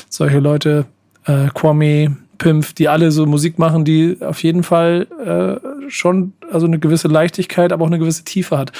[0.09, 0.85] solche Leute,
[1.25, 6.67] äh, Kwame, Pimp, die alle so Musik machen, die auf jeden Fall äh, schon also
[6.67, 8.73] eine gewisse Leichtigkeit, aber auch eine gewisse Tiefe hat.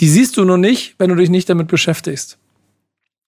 [0.00, 2.38] Die siehst du nur nicht, wenn du dich nicht damit beschäftigst.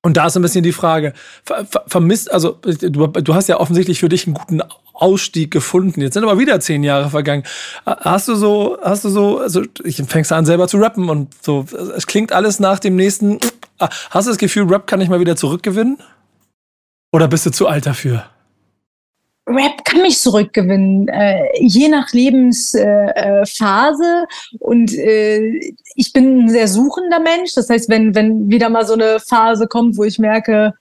[0.03, 1.13] Und da ist ein bisschen die Frage,
[1.45, 4.63] ver ver vermisst, also du, du hast ja offensichtlich für dich einen guten
[4.95, 6.01] Ausstieg gefunden.
[6.01, 7.45] Jetzt sind aber wieder zehn Jahre vergangen.
[7.85, 11.67] Hast du so, hast du so, also ich fängst an selber zu rappen und so,
[11.95, 13.41] es klingt alles nach dem nächsten.
[13.79, 15.99] Hast du das Gefühl, Rap kann ich mal wieder zurückgewinnen?
[17.13, 18.25] Oder bist du zu alt dafür?
[19.47, 22.85] Rap kann mich zurückgewinnen, äh, je nach Lebensphase.
[24.25, 27.55] Äh, und äh, ich bin ein sehr suchender Mensch.
[27.55, 30.75] Das heißt, wenn, wenn wieder mal so eine Phase kommt, wo ich merke,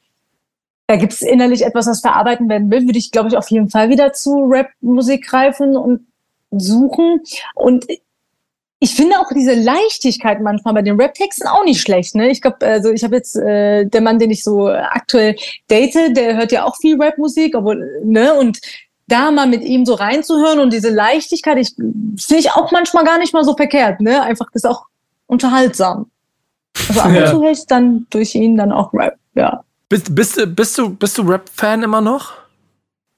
[0.87, 3.69] da gibt es innerlich etwas, was verarbeiten werden will, würde ich, glaube ich, auf jeden
[3.69, 6.07] Fall wieder zu Rap-Musik greifen und
[6.51, 7.21] suchen.
[7.53, 7.85] Und
[8.81, 12.15] ich finde auch diese Leichtigkeit manchmal bei den Rap-Texten auch nicht schlecht.
[12.15, 12.29] Ne?
[12.29, 15.35] Ich glaube, also ich habe jetzt äh, der Mann, den ich so aktuell
[15.69, 18.59] date, der hört ja auch viel Rap-Musik, obwohl ne und
[19.07, 23.17] da mal mit ihm so reinzuhören und diese Leichtigkeit, ich finde ich auch manchmal gar
[23.17, 23.99] nicht mal so verkehrt.
[23.99, 24.85] Ne, einfach das ist auch
[25.27, 26.09] unterhaltsam.
[26.87, 29.17] Also ab und zu höre ich dann durch ihn dann auch Rap.
[29.35, 29.63] Ja.
[29.89, 32.33] Bist, bist du bist du bist du Rap-Fan immer noch?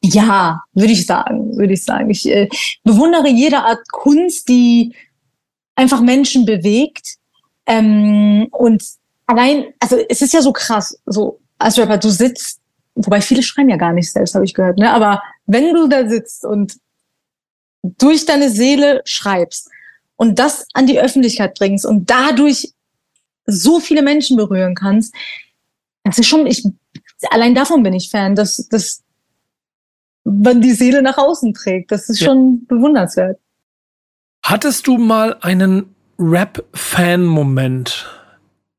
[0.04, 2.10] Ja, würde ich sagen, würde ich sagen.
[2.10, 2.50] Ich äh,
[2.84, 4.96] bewundere jede Art Kunst, die
[5.76, 7.18] einfach Menschen bewegt.
[7.66, 8.84] Ähm, und
[9.26, 12.60] allein, also es ist ja so krass, so als Rapper, du sitzt,
[12.96, 14.92] wobei viele schreiben ja gar nicht selbst, habe ich gehört, ne?
[14.92, 16.78] Aber wenn du da sitzt und
[17.84, 19.70] durch deine Seele schreibst
[20.16, 22.74] und das an die Öffentlichkeit bringst und dadurch
[23.46, 25.14] so viele Menschen berühren kannst,
[26.04, 26.66] das ist schon, ich,
[27.30, 29.04] allein davon bin ich Fan, dass, dass
[30.24, 31.92] man die Seele nach außen trägt.
[31.92, 32.28] Das ist ja.
[32.28, 33.40] schon bewundernswert.
[34.44, 38.10] Hattest du mal einen Rap-Fan-Moment?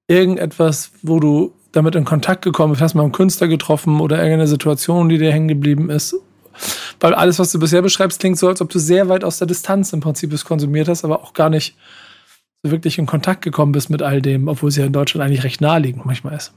[0.08, 2.82] Irgendetwas, wo du damit in Kontakt gekommen bist?
[2.82, 6.14] Hast mal einen Künstler getroffen oder irgendeine Situation, die dir hängen geblieben ist?
[7.00, 9.46] Weil alles, was du bisher beschreibst, klingt so, als ob du sehr weit aus der
[9.46, 11.76] Distanz im Prinzip es konsumiert hast, aber auch gar nicht
[12.62, 15.44] so wirklich in Kontakt gekommen bist mit all dem, obwohl es ja in Deutschland eigentlich
[15.44, 16.52] recht naheliegend manchmal ist.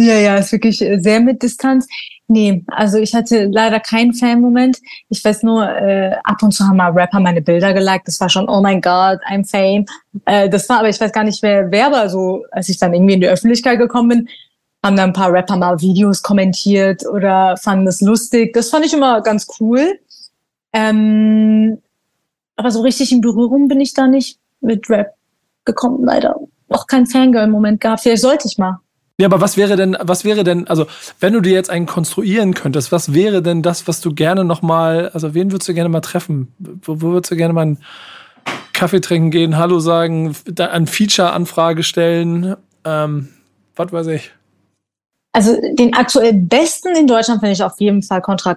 [0.00, 1.86] Ja, ja, ist wirklich äh, sehr mit Distanz.
[2.26, 4.78] Nee, also ich hatte leider keinen Fan-Moment.
[5.10, 8.08] Ich weiß nur, äh, ab und zu haben mal Rapper meine Bilder geliked.
[8.08, 9.84] Das war schon, oh mein Gott, I'm Fame.
[10.24, 12.94] Äh, das war, aber ich weiß gar nicht, wer, wer war so, als ich dann
[12.94, 14.28] irgendwie in die Öffentlichkeit gekommen bin,
[14.82, 18.54] haben da ein paar Rapper mal Videos kommentiert oder fanden das lustig.
[18.54, 19.98] Das fand ich immer ganz cool.
[20.72, 21.78] Ähm,
[22.56, 25.14] aber so richtig in Berührung bin ich da nicht mit Rap
[25.66, 26.40] gekommen, leider.
[26.70, 28.00] Auch kein Fangirl-Moment gehabt.
[28.00, 28.80] Vielleicht sollte ich mal.
[29.20, 30.86] Ja, aber was wäre denn, was wäre denn, also
[31.20, 34.62] wenn du dir jetzt einen konstruieren könntest, was wäre denn das, was du gerne noch
[34.62, 36.54] mal, also wen würdest du gerne mal treffen?
[36.58, 37.78] Wo, wo würdest du gerne mal einen
[38.72, 42.56] Kaffee trinken gehen, Hallo sagen, eine Feature-Anfrage stellen?
[42.86, 43.28] Ähm,
[43.76, 44.32] was weiß ich.
[45.32, 48.56] Also den aktuell besten in Deutschland finde ich auf jeden Fall Contra.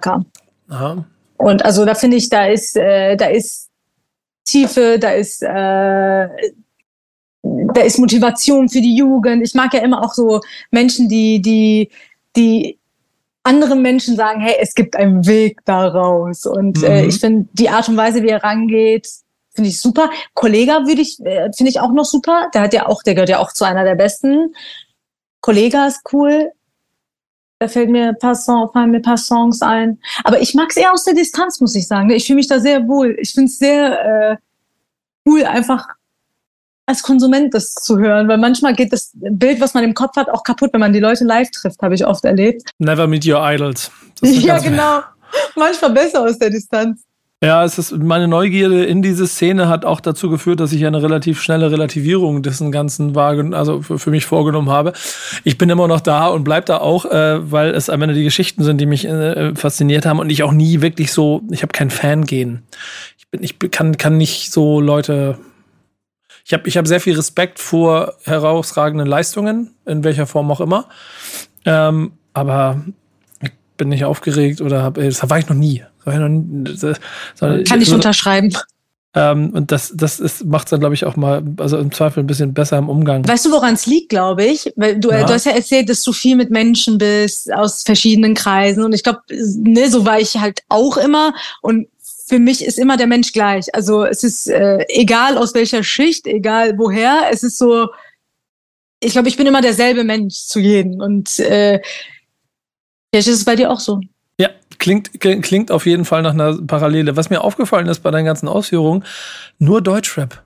[0.70, 1.04] Aha.
[1.36, 3.68] Und also da finde ich, da ist, äh, da ist
[4.46, 6.28] Tiefe, da ist äh,
[7.44, 9.42] da ist Motivation für die Jugend.
[9.42, 11.90] Ich mag ja immer auch so Menschen, die, die,
[12.36, 12.78] die
[13.42, 16.46] anderen Menschen sagen, hey, es gibt einen Weg daraus.
[16.46, 16.94] Und äh, mhm.
[16.94, 19.08] äh, ich finde die Art und Weise, wie er rangeht,
[19.54, 20.10] finde ich super.
[20.32, 22.48] Kollega würde ich, äh, finde ich auch noch super.
[22.54, 24.54] Der hat ja auch, der gehört ja auch zu einer der besten.
[25.40, 26.50] Kollega ist cool.
[27.58, 30.00] Da fällt mir ein paar, Song, fallen mir ein paar Songs ein.
[30.24, 32.10] Aber ich mag es eher aus der Distanz, muss ich sagen.
[32.10, 33.16] Ich fühle mich da sehr wohl.
[33.20, 34.36] Ich finde es sehr äh,
[35.26, 35.86] cool, einfach
[36.86, 40.28] als Konsument das zu hören, weil manchmal geht das Bild, was man im Kopf hat,
[40.28, 42.62] auch kaputt, wenn man die Leute live trifft, habe ich oft erlebt.
[42.78, 43.90] Never meet your idols.
[44.22, 45.00] Ja, genau.
[45.56, 47.02] Manchmal besser aus der Distanz.
[47.42, 51.02] Ja, es ist, meine Neugierde in diese Szene hat auch dazu geführt, dass ich eine
[51.02, 54.94] relativ schnelle Relativierung dessen Ganzen wagen, also für, für, mich vorgenommen habe.
[55.42, 58.24] Ich bin immer noch da und bleib da auch, äh, weil es am Ende die
[58.24, 61.72] Geschichten sind, die mich äh, fasziniert haben und ich auch nie wirklich so, ich habe
[61.72, 62.62] kein Fan gehen.
[63.18, 65.36] Ich bin, ich kann, kann nicht so Leute
[66.44, 70.88] ich habe ich hab sehr viel Respekt vor herausragenden Leistungen, in welcher Form auch immer.
[71.64, 72.84] Ähm, aber
[73.42, 75.84] ich bin nicht aufgeregt oder hab, das war ich noch nie.
[76.06, 78.54] Ich noch nie das, das, Kann ich so, unterschreiben.
[79.16, 82.26] Ähm, und das, das macht es dann, glaube ich, auch mal, also im Zweifel ein
[82.26, 83.26] bisschen besser im Umgang.
[83.26, 84.72] Weißt du, woran es liegt, glaube ich?
[84.76, 85.24] Weil du, ja.
[85.24, 88.84] du hast ja erzählt, dass du viel mit Menschen bist aus verschiedenen Kreisen.
[88.84, 91.32] Und ich glaube, ne, so war ich halt auch immer.
[91.62, 91.86] Und
[92.26, 93.72] für mich ist immer der Mensch gleich.
[93.74, 97.88] Also es ist äh, egal aus welcher Schicht, egal woher, es ist so,
[99.00, 101.00] ich glaube, ich bin immer derselbe Mensch zu jedem.
[101.00, 101.80] Und äh,
[103.12, 104.00] vielleicht ist es bei dir auch so.
[104.38, 107.16] Ja, klingt, klingt auf jeden Fall nach einer Parallele.
[107.16, 109.04] Was mir aufgefallen ist bei deinen ganzen Ausführungen,
[109.58, 110.42] nur Deutschrap.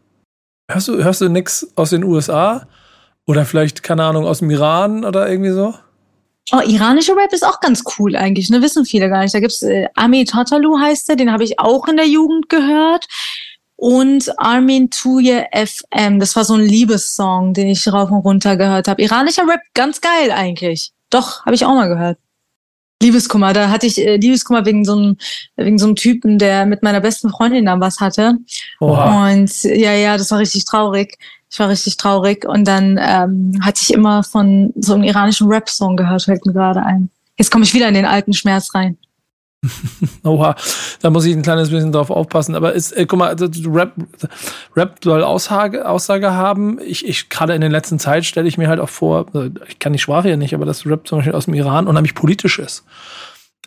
[0.71, 2.67] Hörst du, hörst du nix aus den USA?
[3.27, 5.75] Oder vielleicht, keine Ahnung, aus dem Iran oder irgendwie so?
[6.53, 8.63] Oh, iranischer Rap ist auch ganz cool eigentlich, ne?
[8.63, 9.35] Wissen viele gar nicht.
[9.35, 13.07] Da gibt's äh, Ami Totalu heißt der, den habe ich auch in der Jugend gehört.
[13.77, 18.89] Und Armin Tuye FM, das war so ein Liebessong, den ich rauf und runter gehört
[18.89, 19.01] habe.
[19.03, 20.91] Iranischer Rap, ganz geil eigentlich.
[21.11, 22.19] Doch, habe ich auch mal gehört.
[23.01, 25.17] Liebeskummer, da hatte ich äh, Liebeskummer wegen so einem
[25.57, 28.39] wegen so einem Typen, der mit meiner besten Freundin dann was hatte.
[28.81, 29.31] Oha.
[29.31, 31.17] Und ja, ja, das war richtig traurig.
[31.51, 35.97] Ich war richtig traurig und dann ähm, hatte ich immer von so einem iranischen Rap-Song
[35.97, 37.11] gehört, fällt mir gerade ein.
[37.39, 38.99] Jetzt komme ich wieder in den alten Schmerz rein.
[40.25, 40.55] Oha,
[41.01, 42.55] da muss ich ein kleines bisschen drauf aufpassen.
[42.55, 43.35] Aber ist, äh, guck mal,
[43.67, 43.95] Rap,
[44.77, 46.79] Rap soll Aussage, Aussage haben.
[46.81, 49.79] Ich, ich gerade in der letzten Zeit stelle ich mir halt auch vor, also ich
[49.79, 52.59] kann die Sprache ja nicht, aber dass Rap zum Beispiel aus dem Iran unheimlich politisch
[52.59, 52.85] ist.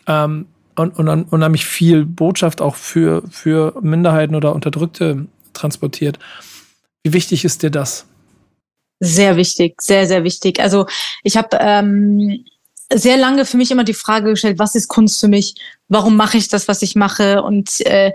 [0.06, 6.18] Ähm, und, und unheimlich viel Botschaft auch für, für Minderheiten oder Unterdrückte transportiert.
[7.04, 8.06] Wie wichtig ist dir das?
[9.00, 10.60] Sehr wichtig, sehr, sehr wichtig.
[10.60, 10.86] Also
[11.24, 12.44] ich habe ähm,
[12.92, 15.54] sehr lange für mich immer die Frage gestellt, was ist Kunst für mich?
[15.88, 17.42] Warum mache ich das, was ich mache?
[17.42, 18.12] Und äh,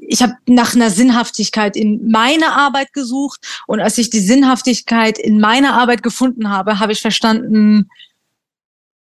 [0.00, 5.40] ich habe nach einer Sinnhaftigkeit in meiner Arbeit gesucht und als ich die Sinnhaftigkeit in
[5.40, 7.88] meiner Arbeit gefunden habe, habe ich verstanden,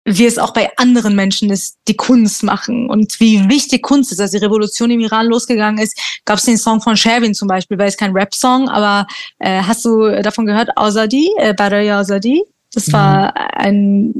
[0.05, 4.21] wie es auch bei anderen Menschen ist, die Kunst machen und wie wichtig Kunst ist.
[4.21, 7.79] Als die Revolution im Iran losgegangen ist, gab es den Song von Sherwin zum Beispiel,
[7.79, 9.07] weil es kein Rap-Song, aber
[9.38, 12.45] äh, hast du davon gehört, Azadi, äh, Baraya Azadi?
[12.75, 13.33] Das war mhm.
[13.55, 14.12] ein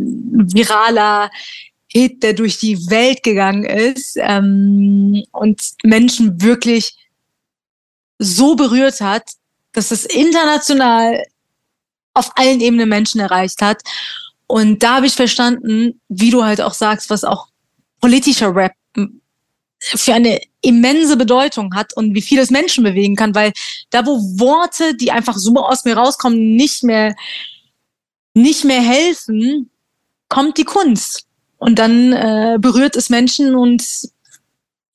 [0.55, 1.31] viraler
[1.89, 6.97] Hit, der durch die Welt gegangen ist ähm, und Menschen wirklich
[8.19, 9.33] so berührt hat,
[9.73, 11.23] dass es international
[12.15, 13.83] auf allen Ebenen Menschen erreicht hat.
[14.47, 17.49] Und da habe ich verstanden, wie du halt auch sagst, was auch
[18.01, 18.73] politischer Rap
[19.79, 23.53] für eine immense Bedeutung hat und wie viel es Menschen bewegen kann, weil
[23.91, 27.15] da, wo Worte, die einfach so aus mir rauskommen, nicht mehr,
[28.33, 29.71] nicht mehr helfen,
[30.29, 31.27] kommt die Kunst.
[31.59, 33.83] Und dann äh, berührt es Menschen und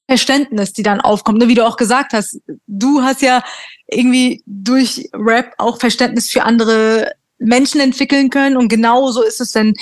[0.07, 1.47] Verständnis, die dann aufkommt.
[1.47, 3.43] Wie du auch gesagt hast, du hast ja
[3.87, 8.57] irgendwie durch Rap auch Verständnis für andere Menschen entwickeln können.
[8.57, 9.73] Und genauso ist es, wenn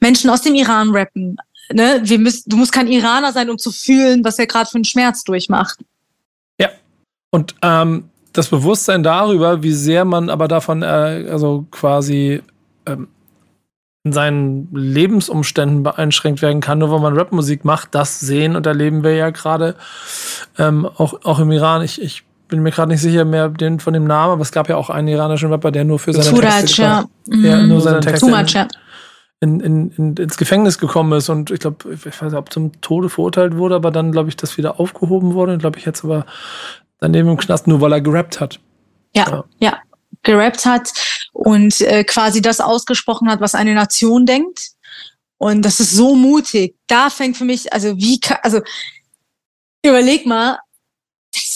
[0.00, 1.36] Menschen aus dem Iran rappen.
[1.72, 2.00] Ne?
[2.02, 4.84] Wir müssen, du musst kein Iraner sein, um zu fühlen, was er gerade für einen
[4.84, 5.78] Schmerz durchmacht.
[6.60, 6.70] Ja.
[7.30, 12.42] Und ähm, das Bewusstsein darüber, wie sehr man aber davon, äh, also quasi
[12.86, 13.08] ähm,
[14.04, 19.02] in seinen Lebensumständen beeinschränkt werden kann, nur weil man Rapmusik macht, das sehen und erleben
[19.02, 19.76] wir ja gerade
[20.58, 21.82] ähm, auch, auch im Iran.
[21.82, 24.68] Ich, ich bin mir gerade nicht sicher mehr den, von dem Namen, aber es gab
[24.68, 27.04] ja auch einen iranischen Rapper, der nur für seine Suraj, Texte, ja.
[27.26, 28.02] ja, nur seine mhm.
[28.02, 28.68] Texte
[29.40, 32.80] in, in, in, ins Gefängnis gekommen ist und ich glaube, ich weiß nicht, ob zum
[32.80, 36.04] Tode verurteilt wurde, aber dann glaube ich, das wieder aufgehoben wurde und glaube ich jetzt
[36.04, 36.24] aber
[37.00, 38.60] daneben im Knast, nur weil er gerappt hat.
[39.14, 39.78] Ja, ja, ja
[40.22, 40.92] gerappt hat
[41.32, 44.70] und äh, quasi das ausgesprochen hat, was eine Nation denkt.
[45.36, 46.76] Und das ist so mutig.
[46.86, 48.60] Da fängt für mich, also wie, also
[49.84, 50.58] überleg mal,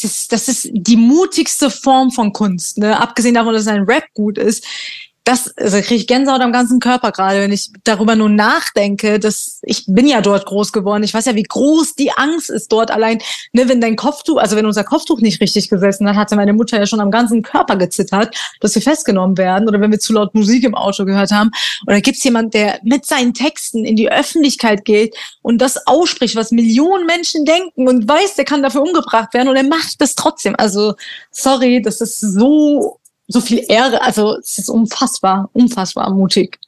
[0.05, 2.99] das ist, das ist die mutigste Form von Kunst, ne?
[2.99, 4.65] Abgesehen davon, dass ein Rap gut ist,
[5.29, 9.59] das, also kriege ich Gänsehaut am ganzen Körper gerade, wenn ich darüber nur nachdenke, dass
[9.63, 11.03] ich bin ja dort groß geworden.
[11.03, 13.19] Ich weiß ja, wie groß die Angst ist dort allein,
[13.53, 16.79] ne, wenn dein Kopftuch, also wenn unser Kopftuch nicht richtig gesessen hat, hatte meine Mutter
[16.79, 20.35] ja schon am ganzen Körper gezittert, dass wir festgenommen werden oder wenn wir zu laut
[20.35, 21.51] Musik im Auto gehört haben.
[21.87, 26.53] Oder gibt's jemand, der mit seinen Texten in die Öffentlichkeit geht und das ausspricht, was
[26.53, 30.55] Millionen Menschen denken und weiß, der kann dafür umgebracht werden und er macht das trotzdem.
[30.57, 30.95] Also
[31.31, 34.03] sorry, das ist so so viel Ehre.
[34.03, 36.59] Also es ist unfassbar, unfassbar mutig.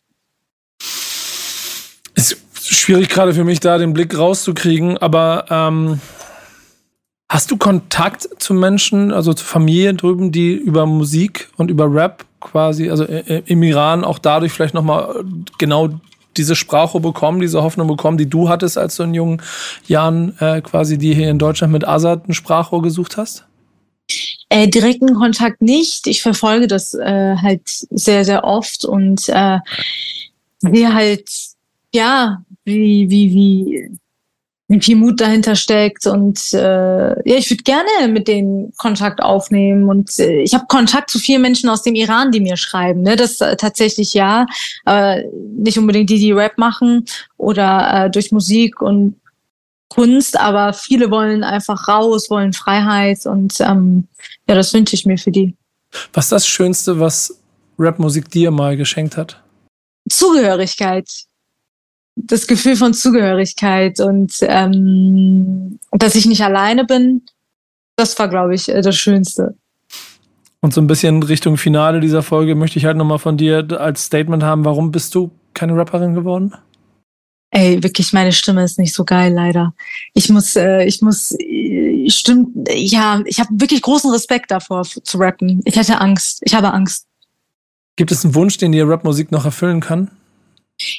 [2.15, 6.01] Ist schwierig gerade für mich da den Blick rauszukriegen, aber ähm,
[7.29, 12.25] hast du Kontakt zu Menschen, also zu Familien drüben, die über Musik und über Rap
[12.41, 15.25] quasi, also äh, äh, im Iran auch dadurch vielleicht nochmal
[15.59, 15.91] genau
[16.37, 19.43] diese Sprache bekommen, diese Hoffnung bekommen, die du hattest, als du in jungen
[19.87, 23.45] Jahren äh, quasi die hier in Deutschland mit Azad ein Sprachrohr gesucht hast?
[24.53, 26.09] Äh, direkten Kontakt nicht.
[26.09, 29.59] Ich verfolge das äh, halt sehr, sehr oft und äh,
[30.59, 31.31] sehe halt,
[31.95, 33.91] ja, wie, wie, wie,
[34.67, 36.05] wie viel Mut dahinter steckt.
[36.09, 39.89] Und äh, ja, ich würde gerne mit denen Kontakt aufnehmen.
[39.89, 43.03] Und äh, ich habe Kontakt zu vielen Menschen aus dem Iran, die mir schreiben.
[43.03, 43.15] Ne?
[43.15, 44.47] Das äh, tatsächlich ja.
[44.85, 45.23] Aber
[45.57, 47.05] nicht unbedingt die, die Rap machen
[47.37, 49.15] oder äh, durch Musik und
[49.91, 54.07] Kunst, aber viele wollen einfach raus, wollen Freiheit und ähm,
[54.49, 55.55] ja, das wünsche ich mir für die.
[56.13, 57.39] Was ist das Schönste, was
[57.79, 59.43] Rapmusik dir mal geschenkt hat?
[60.09, 61.09] Zugehörigkeit.
[62.15, 67.23] Das Gefühl von Zugehörigkeit und ähm, dass ich nicht alleine bin,
[67.97, 69.57] das war, glaube ich, das Schönste.
[70.61, 74.05] Und so ein bisschen Richtung Finale dieser Folge möchte ich halt nochmal von dir als
[74.05, 76.55] Statement haben, warum bist du keine Rapperin geworden?
[77.53, 79.75] Ey, wirklich, meine Stimme ist nicht so geil, leider.
[80.15, 85.19] Ich muss, äh, ich muss, äh, stimmt, ja, ich habe wirklich großen Respekt davor zu
[85.19, 85.61] rappen.
[85.65, 86.41] Ich hätte Angst.
[86.45, 87.07] Ich habe Angst.
[87.97, 90.11] Gibt es einen Wunsch, den dir Rapmusik noch erfüllen kann?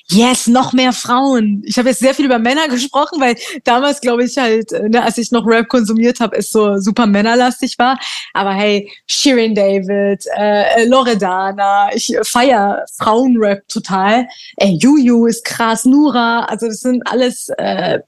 [0.09, 1.63] Yes, noch mehr Frauen.
[1.65, 5.03] Ich habe jetzt sehr viel über Männer gesprochen, weil damals, glaube ich, halt, äh, ne,
[5.03, 7.99] als ich noch Rap konsumiert habe, es so super männerlastig war.
[8.33, 14.27] Aber hey, Shirin David, äh, Loredana, ich feier Frauenrap total.
[14.57, 17.99] Ey, Juju ist krass, Nura, also das sind alles äh,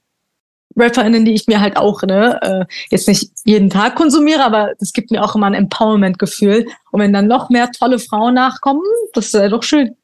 [0.76, 4.94] RapperInnen, die ich mir halt auch, ne, äh, jetzt nicht jeden Tag konsumiere, aber das
[4.94, 6.68] gibt mir auch immer ein Empowerment-Gefühl.
[6.92, 9.96] Und wenn dann noch mehr tolle Frauen nachkommen, das wäre doch schön.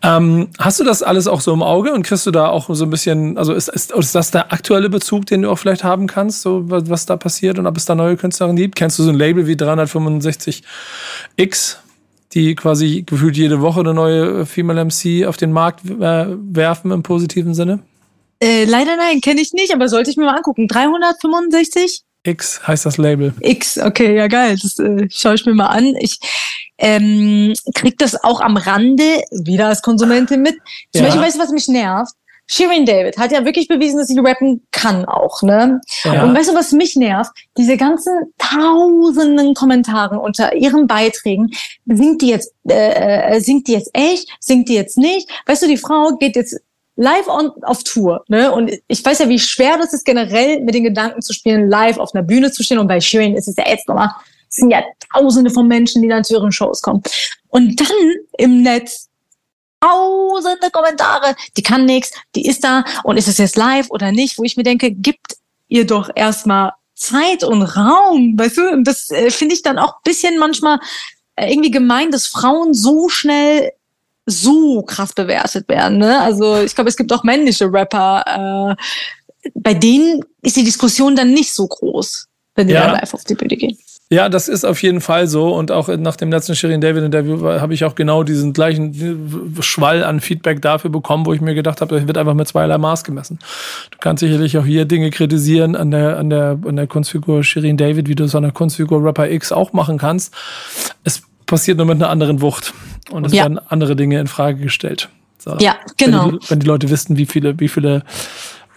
[0.00, 2.84] Ähm, hast du das alles auch so im Auge und kriegst du da auch so
[2.84, 6.06] ein bisschen, also ist, ist, ist das der aktuelle Bezug, den du auch vielleicht haben
[6.06, 8.76] kannst, so was, was da passiert und ob es da neue Künstlerinnen gibt?
[8.76, 11.78] Kennst du so ein Label wie 365X,
[12.32, 17.02] die quasi gefühlt jede Woche eine neue Female MC auf den Markt äh, werfen im
[17.02, 17.80] positiven Sinne?
[18.40, 20.68] Äh, leider nein, kenne ich nicht, aber sollte ich mir mal angucken.
[20.68, 22.04] 365?
[22.24, 23.32] X heißt das Label.
[23.40, 24.56] X, okay, ja geil.
[24.60, 25.94] Das äh, schaue ich mir mal an.
[26.00, 26.18] Ich
[26.78, 30.56] ähm, krieg das auch am Rande wieder als Konsumentin mit.
[30.92, 31.04] Zum ja.
[31.04, 32.12] Beispiel, weißt du, was mich nervt?
[32.50, 35.82] Shirin David hat ja wirklich bewiesen, dass sie rappen kann auch, ne?
[36.04, 36.24] Ja.
[36.24, 37.30] Und weißt du, was mich nervt?
[37.58, 41.50] Diese ganzen tausenden Kommentare unter ihren Beiträgen.
[41.84, 44.30] Singt die jetzt, äh, äh, singt die jetzt echt?
[44.40, 45.28] Singt die jetzt nicht?
[45.44, 46.58] Weißt du, die Frau geht jetzt
[46.98, 48.24] live on, auf Tour.
[48.28, 48.50] Ne?
[48.52, 51.96] Und ich weiß ja, wie schwer das ist, generell mit den Gedanken zu spielen, live
[51.98, 52.78] auf einer Bühne zu stehen.
[52.78, 54.10] Und bei Shirin ist es ja jetzt nochmal,
[54.50, 54.82] es sind ja
[55.12, 57.02] tausende von Menschen, die dann zu ihren Shows kommen.
[57.48, 57.96] Und dann
[58.36, 59.08] im Netz
[59.80, 64.36] tausende Kommentare, die kann nichts, die ist da und ist es jetzt live oder nicht,
[64.36, 65.36] wo ich mir denke, gibt
[65.68, 68.70] ihr doch erstmal Zeit und Raum, weißt du?
[68.70, 70.80] Und das äh, finde ich dann auch bisschen manchmal
[71.36, 73.70] äh, irgendwie gemein, dass Frauen so schnell
[74.28, 75.98] so krass bewertet werden.
[75.98, 76.20] Ne?
[76.20, 78.82] Also ich glaube, es gibt auch männliche Rapper, äh,
[79.54, 82.90] bei denen ist die Diskussion dann nicht so groß, wenn die ja.
[82.90, 83.76] live auf die Bühne gehen.
[84.10, 85.54] Ja, das ist auf jeden Fall so.
[85.54, 90.02] Und auch nach dem letzten Shirin David Interview habe ich auch genau diesen gleichen Schwall
[90.02, 93.04] an Feedback dafür bekommen, wo ich mir gedacht habe, das wird einfach mit zweierlei Maß
[93.04, 93.38] gemessen.
[93.90, 97.76] Du kannst sicherlich auch hier Dinge kritisieren an der, an der, an der Kunstfigur Shirin
[97.76, 100.32] David, wie du es an der Kunstfigur Rapper X auch machen kannst.
[101.04, 102.72] Es passiert nur mit einer anderen Wucht.
[103.10, 103.42] Und es ja.
[103.42, 105.08] werden andere Dinge in Frage gestellt.
[105.38, 105.56] So.
[105.58, 106.26] Ja, genau.
[106.26, 108.04] Wenn die, wenn die Leute wissen, wie viele, wie viele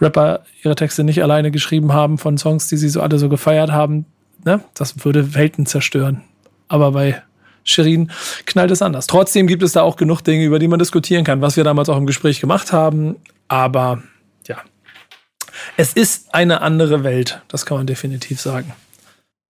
[0.00, 3.70] Rapper ihre Texte nicht alleine geschrieben haben von Songs, die sie so alle so gefeiert
[3.70, 4.06] haben,
[4.44, 6.22] ne, das würde Welten zerstören.
[6.66, 7.22] Aber bei
[7.62, 8.10] Shirin
[8.46, 9.06] knallt es anders.
[9.06, 11.88] Trotzdem gibt es da auch genug Dinge, über die man diskutieren kann, was wir damals
[11.88, 13.16] auch im Gespräch gemacht haben.
[13.48, 14.02] Aber
[14.48, 14.56] ja,
[15.76, 18.72] es ist eine andere Welt, das kann man definitiv sagen.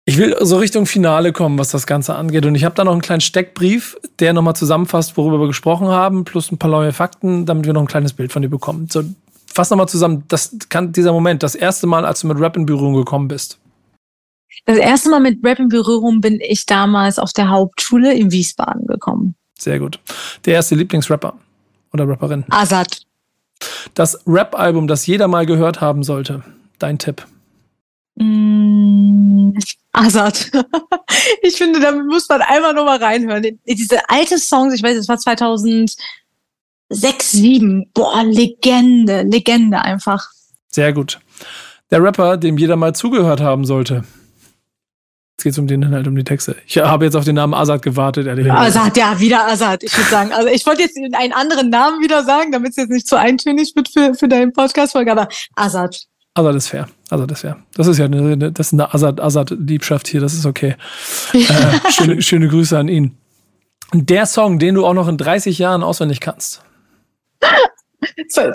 [0.07, 2.45] Ich will so Richtung Finale kommen, was das Ganze angeht.
[2.45, 6.25] Und ich habe da noch einen kleinen Steckbrief, der nochmal zusammenfasst, worüber wir gesprochen haben,
[6.25, 8.89] plus ein paar neue Fakten, damit wir noch ein kleines Bild von dir bekommen.
[8.91, 9.03] So,
[9.47, 12.67] fass nochmal zusammen, das kann dieser Moment, das erste Mal, als du mit Rap in
[12.67, 13.59] Berührung gekommen bist.
[14.67, 18.87] Das erste Mal mit Rap in Berührung bin ich damals auf der Hauptschule in Wiesbaden
[18.87, 19.35] gekommen.
[19.59, 20.01] Sehr gut.
[20.45, 21.35] Der erste Lieblingsrapper
[21.95, 22.45] oder Rapperin?
[22.51, 23.01] Azad.
[23.95, 26.43] Das Rap-Album, das jeder mal gehört haben sollte.
[26.79, 27.27] Dein Tipp.
[28.17, 29.53] Mm,
[29.93, 30.51] Azad.
[31.43, 33.59] ich finde, da muss man einmal nur mal reinhören.
[33.67, 35.97] Diese alte Songs, ich weiß, es war 2006,
[36.91, 37.91] 2007.
[37.93, 40.29] Boah, Legende, Legende einfach.
[40.69, 41.21] Sehr gut.
[41.91, 44.05] Der Rapper, dem jeder mal zugehört haben sollte.
[45.37, 46.57] Jetzt geht es um den Inhalt, um die Texte.
[46.67, 49.83] Ich habe jetzt auf den Namen Azad gewartet, ehrlich Azad, ja, wieder Azad.
[49.83, 52.91] Ich würde sagen, also ich wollte jetzt einen anderen Namen wieder sagen, damit es jetzt
[52.91, 56.07] nicht zu eintönig wird für, für deinen Podcast-Folge, aber Azad.
[56.35, 56.89] Azad ist fair.
[57.11, 57.57] Azad ist fair.
[57.77, 60.75] Das ist ja eine, das ist eine Azad-Liebschaft hier, das ist okay.
[61.33, 63.17] äh, schöne, schöne Grüße an ihn.
[63.93, 66.63] Der Song, den du auch noch in 30 Jahren auswendig kannst.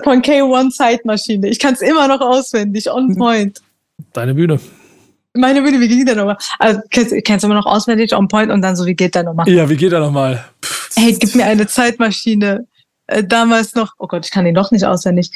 [0.03, 1.47] Von K1 Zeitmaschine.
[1.47, 3.61] Ich kann es immer noch auswendig, on point.
[4.13, 4.59] Deine Bühne.
[5.34, 6.38] Meine Bühne, wie ging der nochmal?
[6.57, 9.23] Also, kennst, kennst du immer noch auswendig, on point und dann so, wie geht der
[9.23, 9.47] nochmal?
[9.49, 10.43] Ja, wie geht der nochmal?
[10.95, 12.67] Hey, gib mir eine Zeitmaschine.
[13.10, 15.32] Äh, damals noch, oh Gott, ich kann den doch nicht auswendig.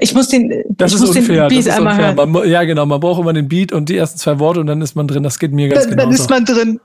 [0.00, 2.16] Ich muss den, das ich ist muss unfair, den Beat das ist einmal unfair.
[2.16, 2.32] hören.
[2.32, 4.82] Man, ja, genau, man braucht immer den Beat und die ersten zwei Worte und dann
[4.82, 5.22] ist man drin.
[5.22, 6.02] Das geht mir ganz genau.
[6.02, 6.80] Dann ist man drin.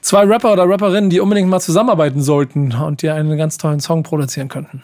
[0.00, 4.04] Zwei Rapper oder Rapperinnen, die unbedingt mal zusammenarbeiten sollten und die einen ganz tollen Song
[4.04, 4.82] produzieren könnten.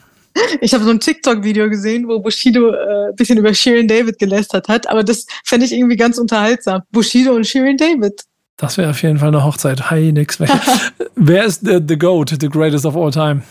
[0.61, 4.89] Ich habe so ein TikTok-Video gesehen, wo Bushido äh, bisschen über Shirin David gelästert hat,
[4.89, 6.83] aber das fände ich irgendwie ganz unterhaltsam.
[6.91, 8.23] Bushido und Shirin David.
[8.57, 9.91] Das wäre auf jeden Fall eine Hochzeit.
[9.91, 10.39] Hi, nix.
[11.15, 13.43] Wer ist the, the GOAT, the greatest of all time?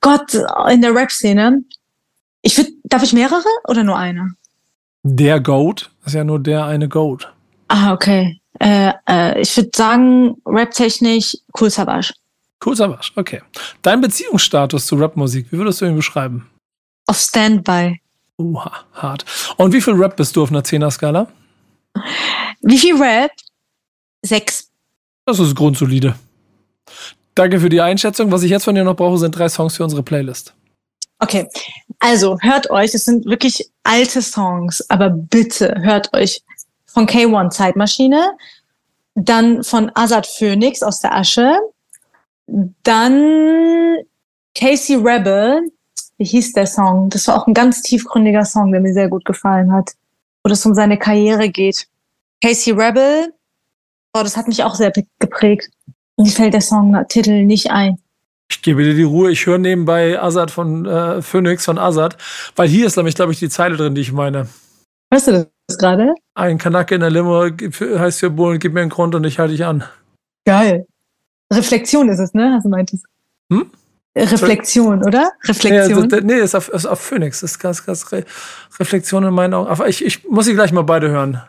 [0.00, 0.34] Gott,
[0.70, 1.62] in der Rap-Szene.
[2.42, 4.34] Ich würde, darf ich mehrere oder nur eine?
[5.02, 7.32] Der GOAT ist ja nur der eine GOAT.
[7.68, 8.40] Ah, okay.
[8.60, 12.12] Äh, äh, ich würde sagen, Rap-technisch Cool Savage.
[12.64, 13.40] Cool Savage, okay.
[13.82, 16.48] Dein Beziehungsstatus zu Rapmusik, wie würdest du ihn beschreiben?
[17.06, 18.00] Auf Standby.
[18.38, 19.24] Uha, hart.
[19.56, 21.28] Und wie viel Rap bist du auf einer 10er-Skala?
[22.60, 23.32] Wie viel Rap?
[24.22, 24.70] Sechs.
[25.24, 26.14] Das ist grundsolide.
[27.38, 28.32] Danke für die Einschätzung.
[28.32, 30.54] Was ich jetzt von dir noch brauche, sind drei Songs für unsere Playlist.
[31.20, 31.48] Okay,
[32.00, 36.42] also hört euch, es sind wirklich alte Songs, aber bitte hört euch
[36.86, 38.32] von K1 Zeitmaschine,
[39.14, 41.56] dann von Azad Phoenix aus der Asche,
[42.82, 43.98] dann
[44.56, 45.70] Casey Rebel,
[46.16, 47.08] wie hieß der Song?
[47.08, 49.92] Das war auch ein ganz tiefgründiger Song, der mir sehr gut gefallen hat,
[50.42, 51.86] wo es um seine Karriere geht.
[52.42, 53.32] Casey Rebel,
[54.12, 55.70] oh, das hat mich auch sehr geprägt.
[56.18, 57.98] Mir fällt der Songtitel nicht ein.
[58.50, 59.30] Ich gebe dir die Ruhe.
[59.30, 62.16] Ich höre nebenbei Azad von äh, Phoenix von Azad,
[62.56, 64.48] weil hier ist nämlich, glaube ich, die Zeile drin, die ich meine.
[65.12, 66.14] Hörst du das gerade?
[66.34, 69.52] Ein Kanake in der Limo heißt für Bohlen, gib mir einen Grund und ich halte
[69.52, 69.84] dich an.
[70.44, 70.86] Geil.
[71.52, 72.54] Reflexion ist es, ne?
[72.54, 73.04] Hast du meintest.
[73.52, 73.70] Hm?
[74.16, 75.30] Reflexion, oder?
[75.44, 76.08] Reflexion.
[76.10, 77.42] Ja, nee, ist auf, ist auf Phoenix.
[77.42, 78.24] Ist ganz, ganz Re
[78.80, 79.68] Reflexion in meinen Augen.
[79.68, 81.40] Aber ich, ich muss sie gleich mal beide hören.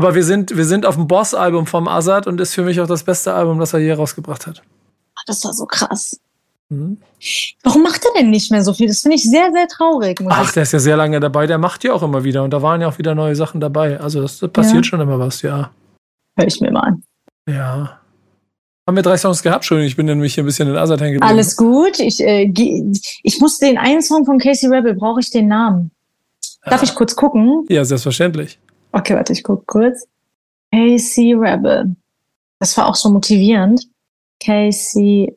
[0.00, 2.86] Aber wir sind, wir sind auf dem Boss-Album vom Azad und ist für mich auch
[2.86, 4.62] das beste Album, das er je rausgebracht hat.
[5.26, 6.18] Das war so krass.
[6.70, 6.96] Mhm.
[7.62, 8.86] Warum macht er denn nicht mehr so viel?
[8.88, 10.18] Das finde ich sehr, sehr traurig.
[10.26, 11.46] Ach, der ist ja sehr lange dabei.
[11.46, 12.42] Der macht ja auch immer wieder.
[12.42, 14.00] Und da waren ja auch wieder neue Sachen dabei.
[14.00, 14.88] Also das, das passiert ja.
[14.88, 15.70] schon immer was, ja.
[16.38, 17.02] Hör ich mir mal an.
[17.46, 18.00] Ja.
[18.86, 19.64] Haben wir drei Songs gehabt?
[19.64, 21.30] Entschuldigung, ich bin nämlich hier ein bisschen in Azad hängen geblieben.
[21.30, 22.00] Alles gut.
[22.00, 22.50] Ich, äh,
[23.22, 25.90] ich muss den einen Song von Casey Rebel, brauche ich den Namen.
[26.64, 26.84] Darf ah.
[26.84, 27.66] ich kurz gucken?
[27.68, 28.58] Ja, selbstverständlich.
[28.92, 30.06] Okay, warte, ich gucke kurz.
[30.72, 31.96] Casey Rebel.
[32.58, 33.86] Das war auch so motivierend.
[34.42, 35.36] Casey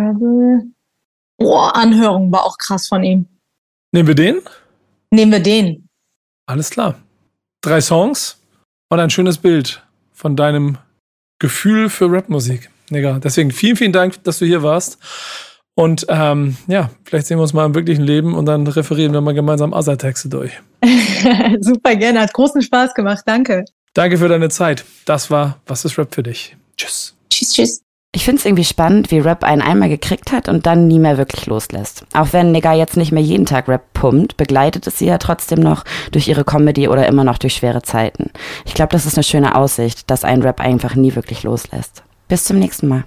[0.00, 0.64] Rebel.
[1.38, 3.26] Boah, Anhörung war auch krass von ihm.
[3.92, 4.40] Nehmen wir den?
[5.10, 5.88] Nehmen wir den.
[6.46, 6.98] Alles klar.
[7.62, 8.40] Drei Songs
[8.88, 9.82] und ein schönes Bild
[10.12, 10.78] von deinem
[11.38, 12.70] Gefühl für Rapmusik.
[12.90, 13.20] Egal.
[13.20, 14.98] Deswegen vielen, vielen Dank, dass du hier warst.
[15.74, 19.20] Und ähm, ja, vielleicht sehen wir uns mal im wirklichen Leben und dann referieren wir
[19.20, 20.62] mal gemeinsam Asa-Texte durch.
[21.60, 23.22] Super gerne, hat großen Spaß gemacht.
[23.26, 23.64] Danke.
[23.94, 24.84] Danke für deine Zeit.
[25.04, 26.56] Das war Was ist Rap für dich?
[26.76, 27.14] Tschüss.
[27.30, 27.82] Tschüss, tschüss.
[28.12, 31.18] Ich finde es irgendwie spannend, wie Rap einen einmal gekriegt hat und dann nie mehr
[31.18, 32.06] wirklich loslässt.
[32.14, 35.60] Auch wenn Nigga jetzt nicht mehr jeden Tag Rap pumpt, begleitet es sie ja trotzdem
[35.60, 38.30] noch durch ihre Comedy oder immer noch durch schwere Zeiten.
[38.64, 42.04] Ich glaube, das ist eine schöne Aussicht, dass ein Rap einfach nie wirklich loslässt.
[42.28, 43.04] Bis zum nächsten Mal.